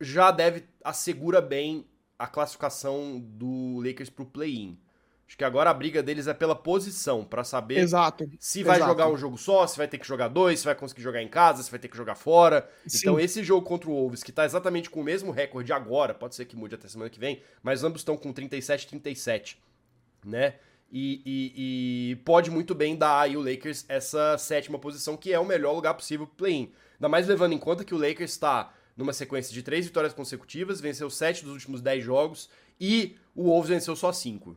já 0.00 0.32
deve 0.32 0.64
assegura 0.84 1.40
bem 1.40 1.86
a 2.18 2.26
classificação 2.26 3.20
do 3.20 3.80
Lakers 3.80 4.10
pro 4.10 4.26
play-in. 4.26 4.76
Acho 5.32 5.38
que 5.38 5.44
agora 5.44 5.70
a 5.70 5.74
briga 5.74 6.02
deles 6.02 6.26
é 6.26 6.34
pela 6.34 6.54
posição, 6.54 7.24
pra 7.24 7.42
saber 7.42 7.78
Exato. 7.78 8.28
se 8.38 8.62
vai 8.62 8.76
exato. 8.76 8.90
jogar 8.90 9.08
um 9.08 9.16
jogo 9.16 9.38
só, 9.38 9.66
se 9.66 9.78
vai 9.78 9.88
ter 9.88 9.96
que 9.96 10.06
jogar 10.06 10.28
dois, 10.28 10.58
se 10.58 10.66
vai 10.66 10.74
conseguir 10.74 11.00
jogar 11.00 11.22
em 11.22 11.28
casa, 11.28 11.62
se 11.62 11.70
vai 11.70 11.80
ter 11.80 11.88
que 11.88 11.96
jogar 11.96 12.16
fora. 12.16 12.68
Sim. 12.86 12.98
Então 12.98 13.18
esse 13.18 13.42
jogo 13.42 13.66
contra 13.66 13.88
o 13.88 13.94
Wolves, 13.94 14.22
que 14.22 14.30
tá 14.30 14.44
exatamente 14.44 14.90
com 14.90 15.00
o 15.00 15.02
mesmo 15.02 15.30
recorde 15.32 15.72
agora, 15.72 16.12
pode 16.12 16.34
ser 16.34 16.44
que 16.44 16.54
mude 16.54 16.74
até 16.74 16.86
semana 16.86 17.08
que 17.08 17.18
vem, 17.18 17.42
mas 17.62 17.82
ambos 17.82 18.02
estão 18.02 18.14
com 18.14 18.30
37 18.30 18.86
37, 18.88 19.58
né? 20.22 20.56
E, 20.92 21.22
e- 21.24 22.10
e 22.10 22.16
pode 22.16 22.50
muito 22.50 22.74
bem 22.74 22.94
dar 22.94 23.22
aí 23.22 23.34
o 23.34 23.40
Lakers 23.40 23.86
essa 23.88 24.36
sétima 24.36 24.78
posição, 24.78 25.16
que 25.16 25.32
é 25.32 25.38
o 25.40 25.46
melhor 25.46 25.72
lugar 25.72 25.94
possível 25.94 26.26
pro 26.26 26.36
play-in. 26.36 26.70
Ainda 26.96 27.08
mais 27.08 27.26
levando 27.26 27.54
em 27.54 27.58
conta 27.58 27.84
que 27.86 27.94
o 27.94 27.98
Lakers 27.98 28.32
está 28.32 28.70
numa 28.94 29.14
sequência 29.14 29.54
de 29.54 29.62
três 29.62 29.86
vitórias 29.86 30.12
consecutivas, 30.12 30.78
venceu 30.78 31.08
sete 31.08 31.42
dos 31.42 31.54
últimos 31.54 31.80
dez 31.80 32.04
jogos 32.04 32.50
e 32.78 33.16
o 33.34 33.44
Wolves 33.44 33.70
venceu 33.70 33.96
só 33.96 34.12
cinco. 34.12 34.54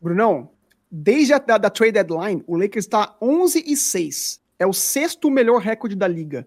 Brunão, 0.00 0.50
desde 0.90 1.32
a 1.32 1.38
da, 1.38 1.58
da 1.58 1.70
trade 1.70 1.92
deadline, 1.92 2.42
o 2.46 2.56
Lakers 2.56 2.84
está 2.84 3.16
11 3.20 3.64
e 3.66 3.76
6. 3.76 4.40
É 4.58 4.66
o 4.66 4.72
sexto 4.72 5.30
melhor 5.30 5.60
recorde 5.60 5.94
da 5.94 6.08
liga. 6.08 6.46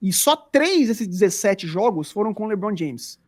E 0.00 0.12
só 0.12 0.34
três 0.34 0.88
desses 0.88 1.06
17 1.06 1.66
jogos 1.66 2.10
foram 2.10 2.32
com 2.32 2.44
o 2.44 2.48
LeBron 2.48 2.74
James. 2.76 3.18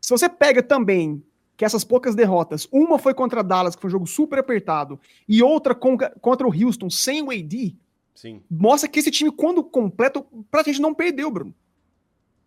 Se 0.00 0.10
você 0.10 0.28
pega 0.28 0.62
também 0.62 1.22
que 1.56 1.64
essas 1.64 1.84
poucas 1.84 2.14
derrotas, 2.14 2.68
uma 2.70 2.98
foi 2.98 3.14
contra 3.14 3.42
Dallas, 3.42 3.74
que 3.74 3.82
foi 3.82 3.88
um 3.88 3.92
jogo 3.92 4.06
super 4.06 4.38
apertado, 4.38 4.98
e 5.28 5.42
outra 5.42 5.74
contra 5.74 6.46
o 6.46 6.52
Houston 6.52 6.90
sem 6.90 7.22
o 7.22 7.30
AD, 7.30 7.76
Sim. 8.14 8.42
mostra 8.50 8.88
que 8.88 8.98
esse 8.98 9.10
time, 9.10 9.30
quando 9.30 9.62
completo, 9.62 10.24
praticamente 10.50 10.82
não 10.82 10.94
perdeu, 10.94 11.30
Bruno. 11.30 11.54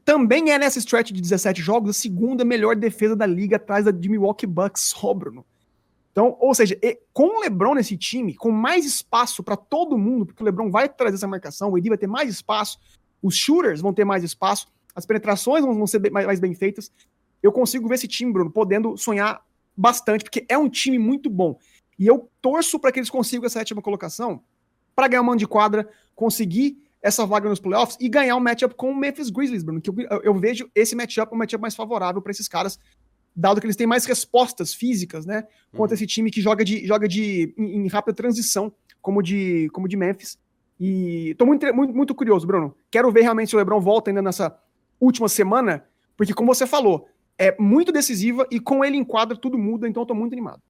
Também 0.03 0.51
é 0.51 0.57
nessa 0.57 0.79
stretch 0.79 1.11
de 1.11 1.21
17 1.21 1.61
jogos 1.61 1.89
a 1.89 1.93
segunda 1.93 2.45
melhor 2.45 2.75
defesa 2.75 3.15
da 3.15 3.25
liga 3.25 3.57
atrás 3.57 3.83
da 3.85 3.91
de 3.91 4.07
Milwaukee 4.07 4.47
Bucks 4.47 4.83
só, 4.83 5.13
Bruno. 5.13 5.45
Então, 6.17 6.35
ou 6.39 6.55
seja, 6.55 6.75
com 7.13 7.37
o 7.37 7.41
LeBron 7.41 7.75
nesse 7.75 7.95
time, 7.95 8.33
com 8.33 8.49
mais 8.49 8.85
espaço 8.85 9.43
para 9.43 9.55
todo 9.55 9.99
mundo, 9.99 10.25
porque 10.25 10.41
o 10.41 10.45
LeBron 10.45 10.71
vai 10.71 10.89
trazer 10.89 11.15
essa 11.15 11.27
marcação, 11.27 11.69
o 11.69 11.77
Edi 11.77 11.89
vai 11.89 11.97
ter 11.97 12.07
mais 12.07 12.27
espaço, 12.27 12.79
os 13.21 13.35
shooters 13.35 13.81
vão 13.81 13.93
ter 13.93 14.03
mais 14.03 14.23
espaço, 14.23 14.67
as 14.95 15.05
penetrações 15.05 15.63
vão 15.63 15.85
ser 15.85 16.11
mais 16.11 16.39
bem 16.39 16.55
feitas 16.55 16.91
eu 17.41 17.51
consigo 17.51 17.87
ver 17.87 17.95
esse 17.95 18.07
time, 18.07 18.31
Bruno, 18.31 18.51
podendo 18.51 18.97
sonhar 18.97 19.41
bastante, 19.75 20.23
porque 20.23 20.45
é 20.49 20.57
um 20.57 20.69
time 20.69 20.97
muito 20.97 21.29
bom. 21.29 21.57
E 21.97 22.07
eu 22.07 22.29
torço 22.41 22.79
para 22.79 22.91
que 22.91 22.99
eles 22.99 23.09
consigam 23.09 23.45
essa 23.45 23.59
sétima 23.59 23.81
colocação 23.81 24.43
para 24.95 25.07
ganhar 25.07 25.21
um 25.21 25.25
mano 25.25 25.37
de 25.37 25.47
quadra, 25.47 25.87
conseguir 26.15 26.77
essa 27.01 27.25
vaga 27.25 27.47
nos 27.47 27.59
playoffs 27.59 27.97
e 27.99 28.09
ganhar 28.09 28.35
um 28.35 28.39
matchup 28.39 28.75
com 28.75 28.91
o 28.91 28.95
Memphis 28.95 29.29
Grizzlies, 29.29 29.63
Bruno. 29.63 29.79
Que 29.79 29.89
eu, 29.89 29.95
eu 30.23 30.33
vejo 30.33 30.69
esse 30.73 30.95
matchup 30.95 31.33
um 31.33 31.37
matchup 31.37 31.61
mais 31.61 31.75
favorável 31.75 32.21
para 32.21 32.31
esses 32.31 32.47
caras, 32.47 32.79
dado 33.37 33.61
que 33.61 33.67
eles 33.67 33.75
têm 33.75 33.85
mais 33.85 34.03
respostas 34.05 34.73
físicas, 34.73 35.23
né? 35.23 35.43
Contra 35.71 35.93
uhum. 35.93 35.95
esse 35.95 36.07
time 36.07 36.31
que 36.31 36.41
joga 36.41 36.65
de 36.65 36.85
joga 36.87 37.07
de 37.07 37.53
em, 37.55 37.83
em, 37.83 37.87
rápida 37.87 38.15
transição, 38.15 38.73
como 38.99 39.21
de 39.21 39.69
como 39.71 39.87
de 39.87 39.95
Memphis. 39.95 40.39
E 40.79 41.35
tô 41.37 41.45
muito, 41.45 41.71
muito, 41.73 41.93
muito 41.93 42.15
curioso, 42.15 42.47
Bruno. 42.47 42.75
Quero 42.89 43.11
ver 43.11 43.21
realmente 43.21 43.49
se 43.49 43.55
o 43.55 43.59
LeBron 43.59 43.79
volta 43.79 44.09
ainda 44.09 44.23
nessa 44.23 44.59
última 44.99 45.29
semana, 45.29 45.85
porque 46.15 46.33
como 46.33 46.53
você 46.53 46.65
falou, 46.65 47.07
é 47.37 47.55
muito 47.59 47.91
decisiva 47.91 48.47
e 48.49 48.59
com 48.59 48.83
ele 48.83 48.97
em 48.97 49.03
quadra 49.03 49.37
tudo 49.37 49.57
muda, 49.57 49.87
então 49.87 50.01
eu 50.01 50.07
tô 50.07 50.15
muito 50.15 50.33
animado. 50.33 50.61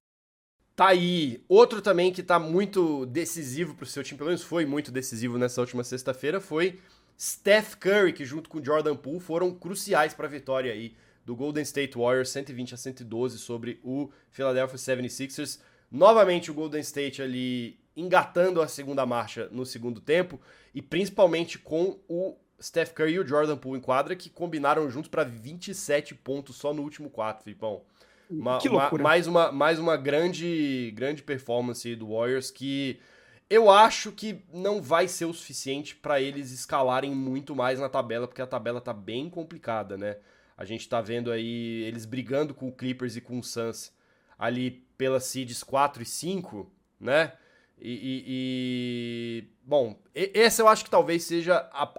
Tá 0.75 0.89
aí. 0.89 1.41
Outro 1.47 1.81
também 1.81 2.11
que 2.11 2.21
tá 2.21 2.37
muito 2.37 3.05
decisivo 3.05 3.75
pro 3.75 3.85
seu 3.85 4.03
time, 4.03 4.17
pelo 4.17 4.29
menos 4.29 4.43
foi 4.43 4.65
muito 4.65 4.91
decisivo 4.91 5.37
nessa 5.37 5.61
última 5.61 5.83
sexta-feira, 5.83 6.39
foi 6.39 6.79
Steph 7.19 7.75
Curry, 7.75 8.13
que 8.13 8.25
junto 8.25 8.49
com 8.49 8.63
Jordan 8.63 8.95
Poole 8.95 9.19
foram 9.19 9.51
cruciais 9.51 10.13
para 10.13 10.27
a 10.27 10.29
vitória 10.29 10.71
aí 10.71 10.93
do 11.27 11.35
Golden 11.35 11.61
State 11.63 11.97
Warriors 11.97 12.29
120 12.29 12.73
a 12.73 12.77
112 12.77 13.37
sobre 13.37 13.81
o 13.83 14.09
Philadelphia 14.31 14.77
76ers. 14.77 15.59
Novamente 15.91 16.49
o 16.49 16.53
Golden 16.53 16.79
State 16.79 17.21
ali 17.21 17.77
engatando 17.97 18.61
a 18.61 18.67
segunda 18.69 19.05
marcha 19.05 19.49
no 19.51 19.65
segundo 19.65 19.99
tempo 19.99 20.39
e 20.73 20.81
principalmente 20.81 21.59
com 21.59 21.99
o 22.07 22.37
Steph 22.61 22.93
Curry 22.93 23.15
e 23.15 23.19
o 23.19 23.27
Jordan 23.27 23.57
Poole 23.57 23.77
em 23.77 23.81
quadra, 23.81 24.15
que 24.15 24.29
combinaram 24.29 24.89
juntos 24.89 25.09
para 25.09 25.25
27 25.25 26.15
pontos 26.15 26.55
só 26.55 26.73
no 26.73 26.81
último 26.81 27.09
quarto, 27.09 27.43
Filipão. 27.43 27.81
Uma, 28.29 28.59
que 28.59 28.69
loucura. 28.69 29.03
Uma, 29.03 29.09
mais 29.09 29.27
uma, 29.27 29.51
mais 29.51 29.79
uma 29.79 29.97
grande, 29.97 30.93
grande 30.95 31.23
performance 31.23 31.93
do 31.97 32.13
Warriors 32.13 32.49
que 32.49 33.01
eu 33.49 33.69
acho 33.69 34.13
que 34.13 34.45
não 34.53 34.81
vai 34.81 35.09
ser 35.09 35.25
o 35.25 35.33
suficiente 35.33 35.93
para 35.93 36.21
eles 36.21 36.51
escalarem 36.51 37.13
muito 37.13 37.53
mais 37.53 37.81
na 37.81 37.89
tabela, 37.89 38.29
porque 38.29 38.41
a 38.41 38.47
tabela 38.47 38.79
tá 38.79 38.93
bem 38.93 39.29
complicada, 39.29 39.97
né? 39.97 40.15
A 40.57 40.65
gente 40.65 40.89
tá 40.89 40.99
vendo 40.99 41.31
aí 41.31 41.83
eles 41.83 42.05
brigando 42.05 42.53
com 42.53 42.67
o 42.67 42.71
Clippers 42.71 43.15
e 43.15 43.21
com 43.21 43.39
o 43.39 43.43
Suns 43.43 43.93
ali 44.37 44.83
pelas 44.97 45.25
seeds 45.25 45.63
4 45.63 46.01
e 46.01 46.05
5, 46.05 46.71
né? 46.99 47.33
E, 47.79 47.91
e, 47.91 48.23
e, 48.27 49.47
bom, 49.63 49.99
esse 50.13 50.61
eu 50.61 50.67
acho 50.67 50.83
que 50.83 50.89
talvez 50.89 51.23
seja 51.23 51.69
a, 51.71 51.93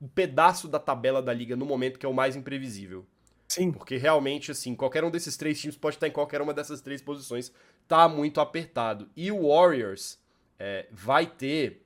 um 0.00 0.08
pedaço 0.08 0.68
da 0.68 0.78
tabela 0.78 1.20
da 1.20 1.32
liga 1.32 1.56
no 1.56 1.66
momento 1.66 1.98
que 1.98 2.06
é 2.06 2.08
o 2.08 2.14
mais 2.14 2.36
imprevisível. 2.36 3.04
Sim. 3.48 3.72
Porque 3.72 3.96
realmente, 3.96 4.52
assim, 4.52 4.76
qualquer 4.76 5.02
um 5.02 5.10
desses 5.10 5.36
três 5.36 5.60
times 5.60 5.76
pode 5.76 5.96
estar 5.96 6.06
em 6.06 6.12
qualquer 6.12 6.40
uma 6.40 6.54
dessas 6.54 6.80
três 6.80 7.02
posições. 7.02 7.52
Tá 7.88 8.08
muito 8.08 8.40
apertado. 8.40 9.10
E 9.16 9.32
o 9.32 9.48
Warriors 9.48 10.20
é, 10.56 10.86
vai 10.92 11.26
ter 11.26 11.84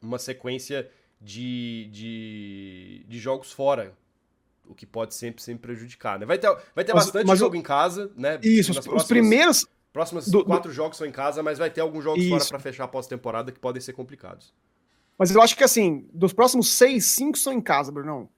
uma 0.00 0.18
sequência 0.18 0.90
de, 1.20 1.88
de, 1.92 3.04
de, 3.06 3.18
jogos 3.18 3.52
fora. 3.52 3.94
O 4.66 4.74
que 4.74 4.86
pode 4.86 5.14
sempre, 5.14 5.42
sempre 5.42 5.62
prejudicar, 5.62 6.18
né? 6.18 6.26
Vai 6.26 6.38
ter, 6.38 6.48
vai 6.74 6.84
ter 6.84 6.94
mas, 6.94 7.04
bastante 7.04 7.26
mas 7.26 7.38
jogo 7.38 7.56
em 7.56 7.62
casa, 7.62 8.10
né? 8.16 8.38
Isso, 8.42 8.70
os, 8.70 8.78
próximas, 8.78 9.02
os 9.02 9.08
primeiros. 9.08 9.66
Próximos 9.92 10.28
do, 10.28 10.44
quatro 10.44 10.70
do... 10.70 10.74
jogos 10.74 10.96
são 10.96 11.06
em 11.06 11.12
casa, 11.12 11.42
mas 11.42 11.58
vai 11.58 11.68
ter 11.68 11.82
alguns 11.82 12.02
jogos 12.02 12.22
Isso. 12.22 12.30
fora 12.30 12.44
para 12.48 12.58
fechar 12.60 12.84
a 12.84 12.88
pós-temporada 12.88 13.52
que 13.52 13.58
podem 13.58 13.82
ser 13.82 13.92
complicados. 13.92 14.54
Mas 15.18 15.30
eu 15.30 15.42
acho 15.42 15.56
que, 15.56 15.62
assim, 15.62 16.08
dos 16.12 16.32
próximos 16.32 16.70
seis, 16.70 17.04
cinco 17.06 17.36
são 17.36 17.52
em 17.52 17.60
casa, 17.60 17.92
Brunão. 17.92 18.28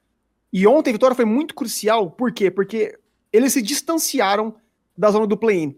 E 0.52 0.66
ontem 0.66 0.90
a 0.90 0.92
vitória 0.92 1.14
foi 1.14 1.24
muito 1.24 1.54
crucial. 1.54 2.10
Por 2.10 2.32
quê? 2.32 2.50
Porque 2.50 2.98
eles 3.32 3.52
se 3.52 3.62
distanciaram 3.62 4.54
da 4.96 5.10
zona 5.10 5.26
do 5.26 5.36
play-in. 5.36 5.76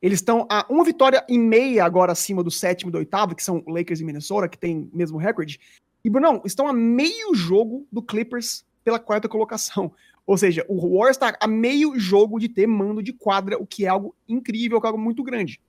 Eles 0.00 0.18
estão 0.18 0.46
a 0.50 0.66
uma 0.68 0.84
vitória 0.84 1.24
e 1.28 1.38
meia 1.38 1.84
agora 1.84 2.12
acima 2.12 2.42
do 2.42 2.50
sétimo 2.50 2.90
e 2.90 2.92
do 2.92 2.98
oitavo, 2.98 3.34
que 3.34 3.42
são 3.42 3.62
Lakers 3.66 4.00
e 4.00 4.04
Minnesota, 4.04 4.48
que 4.48 4.58
tem 4.58 4.90
mesmo 4.92 5.18
recorde. 5.18 5.58
E, 6.04 6.10
Brunão, 6.10 6.42
estão 6.44 6.68
a 6.68 6.72
meio 6.72 7.34
jogo 7.34 7.86
do 7.90 8.02
Clippers 8.02 8.64
pela 8.86 9.00
quarta 9.00 9.28
colocação. 9.28 9.92
Ou 10.24 10.38
seja, 10.38 10.64
o 10.68 10.76
Warriors 10.76 11.16
está 11.16 11.36
a 11.40 11.48
meio 11.48 11.98
jogo 11.98 12.38
de 12.38 12.48
ter 12.48 12.68
mando 12.68 13.02
de 13.02 13.12
quadra, 13.12 13.58
o 13.60 13.66
que 13.66 13.84
é 13.84 13.88
algo 13.88 14.14
incrível, 14.28 14.80
que 14.80 14.86
é 14.86 14.90
algo 14.90 15.00
muito 15.00 15.24
grande. 15.24 15.60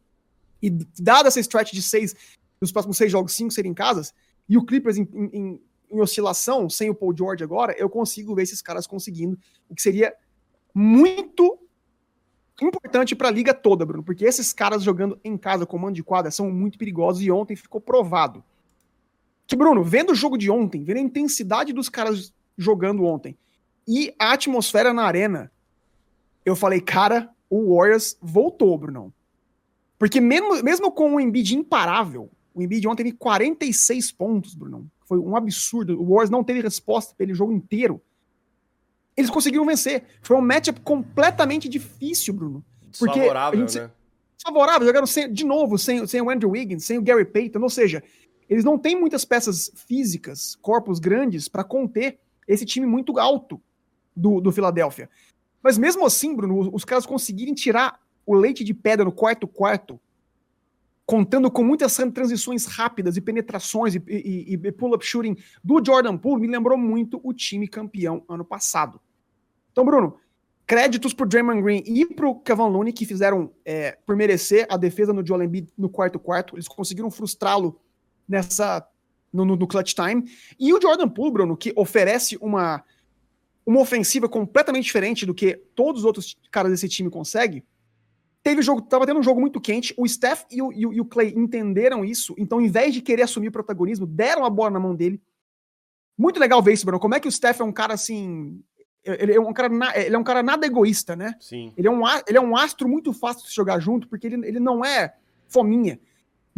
E 0.62 0.70
dada 0.70 1.28
essa 1.28 1.40
stretch 1.40 1.74
de 1.74 1.82
seis, 1.82 2.16
dos 2.62 2.72
próximos 2.72 2.96
seis 2.96 3.12
jogos, 3.12 3.34
cinco 3.34 3.52
serem 3.52 3.72
em 3.72 3.74
casas, 3.74 4.14
e 4.48 4.56
o 4.56 4.64
Clippers 4.64 4.98
em, 4.98 5.10
em, 5.16 5.62
em, 5.90 6.00
oscilação, 6.00 6.70
sem 6.70 6.92
o 6.92 6.96
Paul 6.96 7.16
George 7.18 7.44
agora, 7.44 7.76
eu 7.76 7.90
consigo 7.90 8.36
ver 8.36 8.44
esses 8.44 8.62
caras 8.62 8.86
conseguindo, 8.86 9.36
o 9.68 9.74
que 9.74 9.82
seria 9.82 10.14
muito 10.72 11.58
importante 12.62 13.16
para 13.16 13.30
a 13.30 13.32
liga 13.32 13.52
toda, 13.52 13.84
Bruno, 13.84 14.04
porque 14.04 14.26
esses 14.26 14.54
caras 14.54 14.84
jogando 14.84 15.20
em 15.24 15.36
casa, 15.38 15.66
comando 15.66 15.96
de 15.96 16.04
quadra, 16.04 16.30
são 16.30 16.52
muito 16.52 16.78
perigosos 16.78 17.24
e 17.24 17.32
ontem 17.32 17.56
ficou 17.56 17.82
provado. 17.82 18.44
Que, 19.48 19.56
Bruno, 19.56 19.84
vendo 19.84 20.12
o 20.12 20.16
jogo 20.16 20.38
de 20.38 20.52
ontem, 20.52 20.84
vendo 20.84 20.98
a 20.98 21.02
intensidade 21.02 21.74
dos 21.74 21.90
caras 21.90 22.32
jogando 22.58 23.06
ontem 23.06 23.38
e 23.88 24.14
a 24.20 24.34
atmosfera 24.34 24.94
na 24.94 25.04
arena, 25.04 25.50
eu 26.46 26.56
falei, 26.56 26.82
cara, 26.82 27.30
o 27.50 27.76
Warriors 27.76 28.18
voltou, 28.22 28.78
Bruno. 28.78 29.14
Porque 29.98 30.20
mesmo, 30.20 30.62
mesmo 30.62 30.92
com 30.92 31.16
o 31.16 31.20
Embiid 31.20 31.56
imparável, 31.56 32.30
o 32.54 32.62
Embiid 32.62 32.86
ontem 32.88 33.06
teve 33.06 33.16
46 33.16 34.12
pontos, 34.12 34.54
Brunão. 34.54 34.86
Foi 35.06 35.18
um 35.18 35.36
absurdo. 35.36 36.00
O 36.00 36.10
Warriors 36.10 36.30
não 36.30 36.44
teve 36.44 36.62
resposta 36.62 37.16
pelo 37.16 37.34
jogo 37.34 37.54
inteiro. 37.54 38.02
Eles 39.16 39.30
conseguiram 39.30 39.66
vencer. 39.66 40.04
Foi 40.22 40.36
um 40.36 40.42
matchup 40.42 40.82
completamente 40.82 41.70
difícil, 41.70 42.34
Bruno. 42.34 42.64
Porque 43.00 43.20
Desfavorável, 43.20 43.60
gente, 43.60 43.80
né? 43.80 43.92
Desfavorável. 44.36 44.88
Jogaram 44.88 45.08
sem, 45.08 45.32
de 45.32 45.46
novo 45.46 45.78
sem, 45.78 46.06
sem 46.06 46.22
o 46.22 46.30
Andrew 46.30 46.52
Wiggins, 46.52 46.84
sem 46.84 46.98
o 46.98 47.02
Gary 47.02 47.26
Payton. 47.26 47.62
Ou 47.62 47.70
seja, 47.70 48.04
eles 48.50 48.66
não 48.66 48.78
têm 48.78 49.00
muitas 49.00 49.24
peças 49.24 49.72
físicas, 49.88 50.56
corpos 50.62 51.00
grandes, 51.00 51.48
para 51.48 51.64
conter 51.64 52.20
esse 52.48 52.66
time 52.66 52.86
muito 52.86 53.20
alto 53.20 53.62
do, 54.16 54.40
do 54.40 54.52
Philadelphia. 54.52 55.10
Mas 55.62 55.78
mesmo 55.78 56.06
assim, 56.06 56.36
Bruno, 56.36 56.70
os 56.74 56.86
caras 56.86 57.06
conseguirem 57.06 57.54
tirar 57.54 58.00
o 58.26 58.34
leite 58.34 58.64
de 58.64 58.74
pedra 58.74 59.06
no 59.06 59.12
quarto 59.12 59.48
quarto 59.48 60.00
contando 61.08 61.50
com 61.50 61.64
muitas 61.64 61.96
transições 62.14 62.66
rápidas 62.66 63.16
e 63.16 63.22
penetrações 63.22 63.96
e, 63.96 64.04
e, 64.10 64.54
e 64.54 64.72
pull-up 64.74 65.06
shooting 65.06 65.38
do 65.64 65.82
Jordan 65.84 66.18
Poole, 66.18 66.42
me 66.42 66.48
lembrou 66.48 66.78
muito 66.78 67.22
o 67.24 67.34
time 67.34 67.66
campeão 67.66 68.26
ano 68.28 68.44
passado. 68.44 69.00
Então, 69.72 69.86
Bruno, 69.86 70.18
créditos 70.66 71.14
pro 71.14 71.26
Draymond 71.26 71.62
Green 71.62 71.82
e 71.86 72.06
pro 72.06 72.36
Kevin 72.36 72.64
Looney, 72.64 72.92
que 72.92 73.06
fizeram 73.06 73.50
é, 73.64 73.98
por 74.06 74.18
merecer 74.18 74.68
a 74.70 74.76
defesa 74.76 75.14
no 75.14 75.26
Joel 75.26 75.44
Embiid 75.44 75.72
no 75.78 75.90
quarto 75.90 76.20
quarto. 76.20 76.56
Eles 76.56 76.68
conseguiram 76.68 77.10
frustrá-lo 77.10 77.80
nessa 78.28 78.86
no, 79.32 79.46
no, 79.46 79.56
no, 79.56 79.68
clutch 79.68 79.94
time. 79.94 80.24
E 80.60 80.74
o 80.74 80.82
Jordan 80.82 81.10
Poole, 81.10 81.32
Bruno, 81.32 81.58
que 81.58 81.74
oferece 81.76 82.38
uma, 82.42 82.84
uma 83.66 83.80
ofensiva 83.80 84.28
completamente 84.28 84.86
diferente 84.86 85.26
do 85.26 85.34
que 85.34 85.56
todos 85.76 86.02
os 86.02 86.06
outros 86.06 86.38
caras 86.52 86.72
desse 86.72 86.88
time 86.90 87.10
conseguem, 87.10 87.64
Teve 88.48 88.62
jogo, 88.62 88.82
tava 88.82 89.06
tendo 89.06 89.20
um 89.20 89.24
jogo 89.24 89.42
muito 89.42 89.60
quente. 89.60 89.94
O 89.98 90.08
Steph 90.08 90.44
e 90.50 90.62
o, 90.62 90.72
e, 90.72 90.86
o, 90.86 90.94
e 90.94 91.02
o 91.02 91.06
Clay 91.06 91.34
entenderam 91.36 92.06
isso. 92.06 92.34
Então, 92.38 92.60
ao 92.60 92.64
invés 92.64 92.94
de 92.94 93.02
querer 93.02 93.24
assumir 93.24 93.50
o 93.50 93.52
protagonismo, 93.52 94.06
deram 94.06 94.46
a 94.46 94.50
bola 94.50 94.70
na 94.70 94.80
mão 94.80 94.96
dele. 94.96 95.22
Muito 96.18 96.40
legal 96.40 96.64
ver 96.64 96.72
isso, 96.72 96.86
Bruno. 96.86 96.98
Como 96.98 97.14
é 97.14 97.20
que 97.20 97.28
o 97.28 97.32
Steph 97.32 97.60
é 97.60 97.64
um 97.66 97.74
cara 97.74 97.94
assim. 97.94 98.64
Ele 99.04 99.34
é 99.34 99.40
um 99.42 99.52
cara, 99.52 99.70
ele 100.00 100.16
é 100.16 100.18
um 100.18 100.24
cara 100.24 100.42
nada 100.42 100.66
egoísta, 100.66 101.14
né? 101.14 101.36
Sim. 101.42 101.74
Ele 101.76 101.90
é 101.90 101.92
um, 101.92 102.02
ele 102.26 102.38
é 102.38 102.42
um 102.42 102.56
astro 102.56 102.88
muito 102.88 103.12
fácil 103.12 103.46
de 103.46 103.54
jogar 103.54 103.82
junto, 103.82 104.08
porque 104.08 104.28
ele, 104.28 104.48
ele 104.48 104.62
não 104.62 104.84
é 104.84 105.16
fominha. 105.50 106.00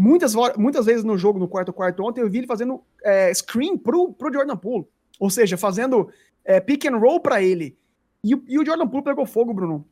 Muitas, 0.02 0.34
muitas 0.56 0.86
vezes 0.86 1.04
no 1.04 1.18
jogo, 1.18 1.40
no 1.40 1.48
quarto 1.50 1.74
quarto 1.74 2.02
ontem, 2.06 2.22
eu 2.22 2.30
vi 2.30 2.38
ele 2.38 2.48
fazendo 2.48 2.82
é, 3.04 3.34
screen 3.34 3.78
pro, 3.78 4.14
pro 4.14 4.32
Jordan 4.32 4.56
Poole. 4.56 4.88
Ou 5.20 5.30
seja, 5.30 5.58
fazendo 5.58 6.10
é, 6.46 6.62
pick 6.62 6.86
and 6.86 6.96
roll 6.96 7.20
para 7.20 7.44
ele. 7.44 7.78
E, 8.24 8.32
e, 8.48 8.58
o 8.58 8.66
Jordan 8.66 8.88
Poole 8.88 9.04
pegou 9.04 9.26
fogo, 9.26 9.54
Bruno. 9.54 9.86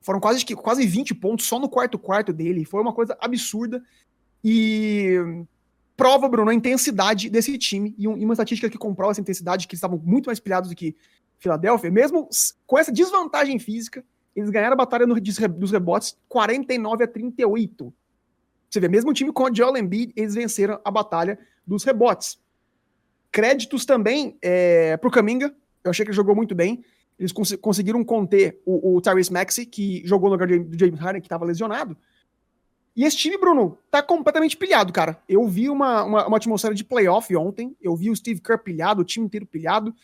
Foram 0.00 0.20
quase, 0.20 0.42
quase 0.56 0.86
20 0.86 1.14
pontos 1.16 1.44
só 1.44 1.58
no 1.58 1.68
quarto 1.68 1.98
quarto 1.98 2.32
dele. 2.32 2.64
Foi 2.64 2.80
uma 2.80 2.94
coisa 2.94 3.14
absurda. 3.20 3.84
E 4.42 5.18
prova, 5.98 6.30
Bruno, 6.30 6.50
a 6.50 6.54
intensidade 6.54 7.28
desse 7.28 7.58
time. 7.58 7.94
E, 7.98 8.08
uma 8.08 8.32
estatística 8.32 8.70
que 8.70 8.78
comprova 8.78 9.10
essa 9.10 9.20
intensidade, 9.20 9.68
que 9.68 9.74
eles 9.74 9.80
estavam 9.80 10.00
muito 10.02 10.28
mais 10.28 10.40
pilhados 10.40 10.70
do 10.70 10.74
que 10.74 10.96
Filadélfia, 11.38 11.90
mesmo 11.90 12.26
com 12.66 12.78
essa 12.78 12.90
desvantagem 12.90 13.58
física, 13.58 14.02
eles 14.34 14.48
ganharam 14.48 14.72
a 14.72 14.76
batalha 14.76 15.06
no, 15.06 15.20
dos 15.20 15.70
rebotes 15.70 16.16
49 16.26 17.04
a 17.04 17.06
38. 17.06 17.92
Você 18.72 18.80
vê, 18.80 18.88
mesmo 18.88 19.10
o 19.10 19.14
time 19.14 19.30
com 19.30 19.44
o 19.44 19.54
Joel 19.54 19.76
Embiid, 19.76 20.14
eles 20.16 20.34
venceram 20.34 20.80
a 20.82 20.90
batalha 20.90 21.38
dos 21.66 21.84
rebotes. 21.84 22.38
Créditos 23.30 23.84
também 23.84 24.38
é, 24.40 24.96
pro 24.96 25.10
Caminga, 25.10 25.54
eu 25.84 25.90
achei 25.90 26.06
que 26.06 26.10
ele 26.10 26.16
jogou 26.16 26.34
muito 26.34 26.54
bem. 26.54 26.82
Eles 27.18 27.32
cons 27.32 27.54
conseguiram 27.56 28.02
conter 28.02 28.62
o, 28.64 28.96
o 28.96 29.00
Tyrese 29.02 29.30
Maxey, 29.30 29.66
que 29.66 30.02
jogou 30.06 30.30
no 30.30 30.36
lugar 30.36 30.48
do 30.48 30.78
James 30.78 30.98
Harden, 30.98 31.20
que 31.20 31.26
estava 31.26 31.44
lesionado. 31.44 31.94
E 32.96 33.04
esse 33.04 33.16
time, 33.18 33.36
Bruno, 33.36 33.76
tá 33.90 34.02
completamente 34.02 34.56
pilhado, 34.56 34.90
cara. 34.90 35.22
Eu 35.28 35.46
vi 35.46 35.68
uma, 35.68 36.02
uma, 36.04 36.26
uma, 36.26 36.36
atmosfera 36.38 36.74
de 36.74 36.82
playoff 36.82 37.34
ontem, 37.36 37.76
eu 37.80 37.94
vi 37.94 38.10
o 38.10 38.16
Steve 38.16 38.40
Kerr 38.40 38.58
pilhado, 38.58 39.02
o 39.02 39.04
time 39.04 39.26
inteiro 39.26 39.44
pilhado. 39.44 39.94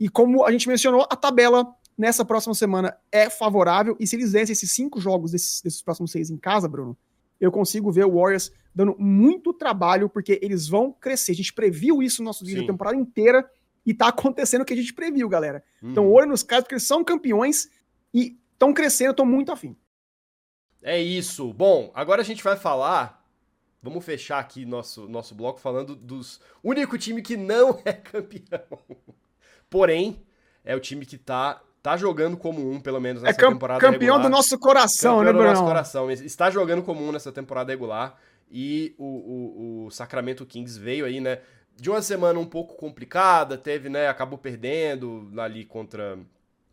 E 0.00 0.08
como 0.08 0.44
a 0.44 0.50
gente 0.50 0.66
mencionou, 0.66 1.06
a 1.10 1.16
tabela 1.16 1.74
nessa 1.96 2.24
próxima 2.24 2.54
semana 2.54 2.96
é 3.12 3.28
favorável. 3.28 3.96
E 4.00 4.06
se 4.06 4.16
eles 4.16 4.32
vencem 4.32 4.54
esses 4.54 4.72
cinco 4.72 4.98
jogos 4.98 5.30
desses, 5.30 5.60
desses 5.60 5.82
próximos 5.82 6.10
seis 6.10 6.30
em 6.30 6.38
casa, 6.38 6.66
Bruno, 6.68 6.96
eu 7.40 7.50
consigo 7.50 7.90
ver 7.90 8.04
o 8.04 8.14
Warriors 8.18 8.52
dando 8.74 8.96
muito 8.98 9.52
trabalho, 9.52 10.08
porque 10.08 10.38
eles 10.42 10.66
vão 10.66 10.92
crescer. 10.92 11.32
A 11.32 11.36
gente 11.36 11.52
previu 11.52 12.02
isso 12.02 12.22
no 12.22 12.26
nosso 12.26 12.44
vídeo 12.44 12.64
a 12.64 12.66
temporada 12.66 12.96
inteira 12.96 13.48
e 13.86 13.94
tá 13.94 14.08
acontecendo 14.08 14.62
o 14.62 14.64
que 14.64 14.72
a 14.72 14.76
gente 14.76 14.92
previu, 14.92 15.28
galera. 15.28 15.62
Uhum. 15.82 15.90
Então, 15.90 16.10
olho 16.10 16.28
nos 16.28 16.42
caras, 16.42 16.64
porque 16.64 16.74
eles 16.74 16.86
são 16.86 17.04
campeões 17.04 17.68
e 18.12 18.36
estão 18.52 18.72
crescendo, 18.72 19.10
eu 19.10 19.14
tô 19.14 19.24
muito 19.24 19.52
afim. 19.52 19.76
É 20.82 21.00
isso. 21.00 21.52
Bom, 21.52 21.90
agora 21.94 22.22
a 22.22 22.24
gente 22.24 22.42
vai 22.42 22.56
falar. 22.56 23.22
Vamos 23.82 24.04
fechar 24.04 24.38
aqui 24.38 24.64
nosso, 24.64 25.06
nosso 25.08 25.34
bloco 25.34 25.60
falando 25.60 25.94
dos 25.94 26.40
único 26.62 26.96
time 26.96 27.20
que 27.20 27.36
não 27.36 27.80
é 27.84 27.92
campeão. 27.92 28.78
Porém, 29.68 30.22
é 30.64 30.74
o 30.74 30.80
time 30.80 31.04
que 31.04 31.18
tá 31.18 31.62
tá 31.84 31.98
jogando 31.98 32.34
como 32.34 32.66
um, 32.66 32.80
pelo 32.80 32.98
menos 32.98 33.22
nessa 33.22 33.38
é 33.38 33.46
temporada 33.46 33.78
campeão 33.78 34.16
regular. 34.16 34.22
do 34.22 34.28
nosso 34.30 34.58
coração, 34.58 35.18
campeão 35.18 35.24
né, 35.24 35.32
Bruno? 35.32 35.48
do 35.48 35.52
nosso 35.52 35.64
coração. 35.64 36.10
Está 36.10 36.50
jogando 36.50 36.82
como 36.82 37.06
um 37.06 37.12
nessa 37.12 37.30
temporada 37.30 37.70
regular. 37.70 38.18
E 38.50 38.94
o, 38.96 39.04
o, 39.04 39.84
o, 39.84 39.90
Sacramento 39.90 40.46
Kings 40.46 40.80
veio 40.80 41.04
aí, 41.04 41.20
né? 41.20 41.40
De 41.76 41.90
uma 41.90 42.00
semana 42.00 42.38
um 42.38 42.46
pouco 42.46 42.74
complicada, 42.76 43.58
teve, 43.58 43.90
né? 43.90 44.08
Acabou 44.08 44.38
perdendo 44.38 45.30
ali 45.36 45.66
contra 45.66 46.18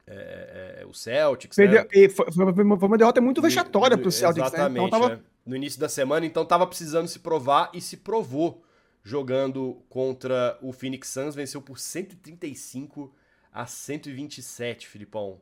é, 0.07 0.77
é, 0.77 0.81
é 0.83 0.85
o 0.85 0.93
Celtics. 0.93 1.57
Né? 1.57 1.85
E 1.91 2.07
foi, 2.07 2.31
foi, 2.31 2.63
uma 2.63 2.97
derrota 2.97 3.19
muito 3.19 3.41
vexatória 3.41 3.97
para 3.97 4.07
o 4.07 4.11
Celtics. 4.11 4.47
Exatamente. 4.47 4.81
Né? 4.81 4.87
Então, 4.87 5.01
tava... 5.01 5.13
É. 5.15 5.19
No 5.45 5.55
início 5.57 5.79
da 5.79 5.89
semana, 5.89 6.25
então 6.25 6.45
tava 6.45 6.65
precisando 6.65 7.07
se 7.07 7.19
provar 7.19 7.69
e 7.73 7.81
se 7.81 7.97
provou 7.97 8.63
jogando 9.03 9.81
contra 9.89 10.57
o 10.61 10.71
Phoenix 10.71 11.09
Suns, 11.09 11.35
venceu 11.35 11.61
por 11.61 11.79
135 11.79 13.11
a 13.53 13.65
127, 13.65 14.87
Filipão. 14.87 15.39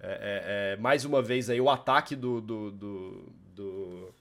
É, 0.00 0.06
é, 0.06 0.74
é, 0.74 0.76
mais 0.76 1.04
uma 1.04 1.20
vez 1.20 1.50
aí 1.50 1.60
o 1.60 1.68
ataque 1.68 2.14
do, 2.14 2.40
do, 2.40 2.70
do, 2.70 3.32
do, 3.54 4.14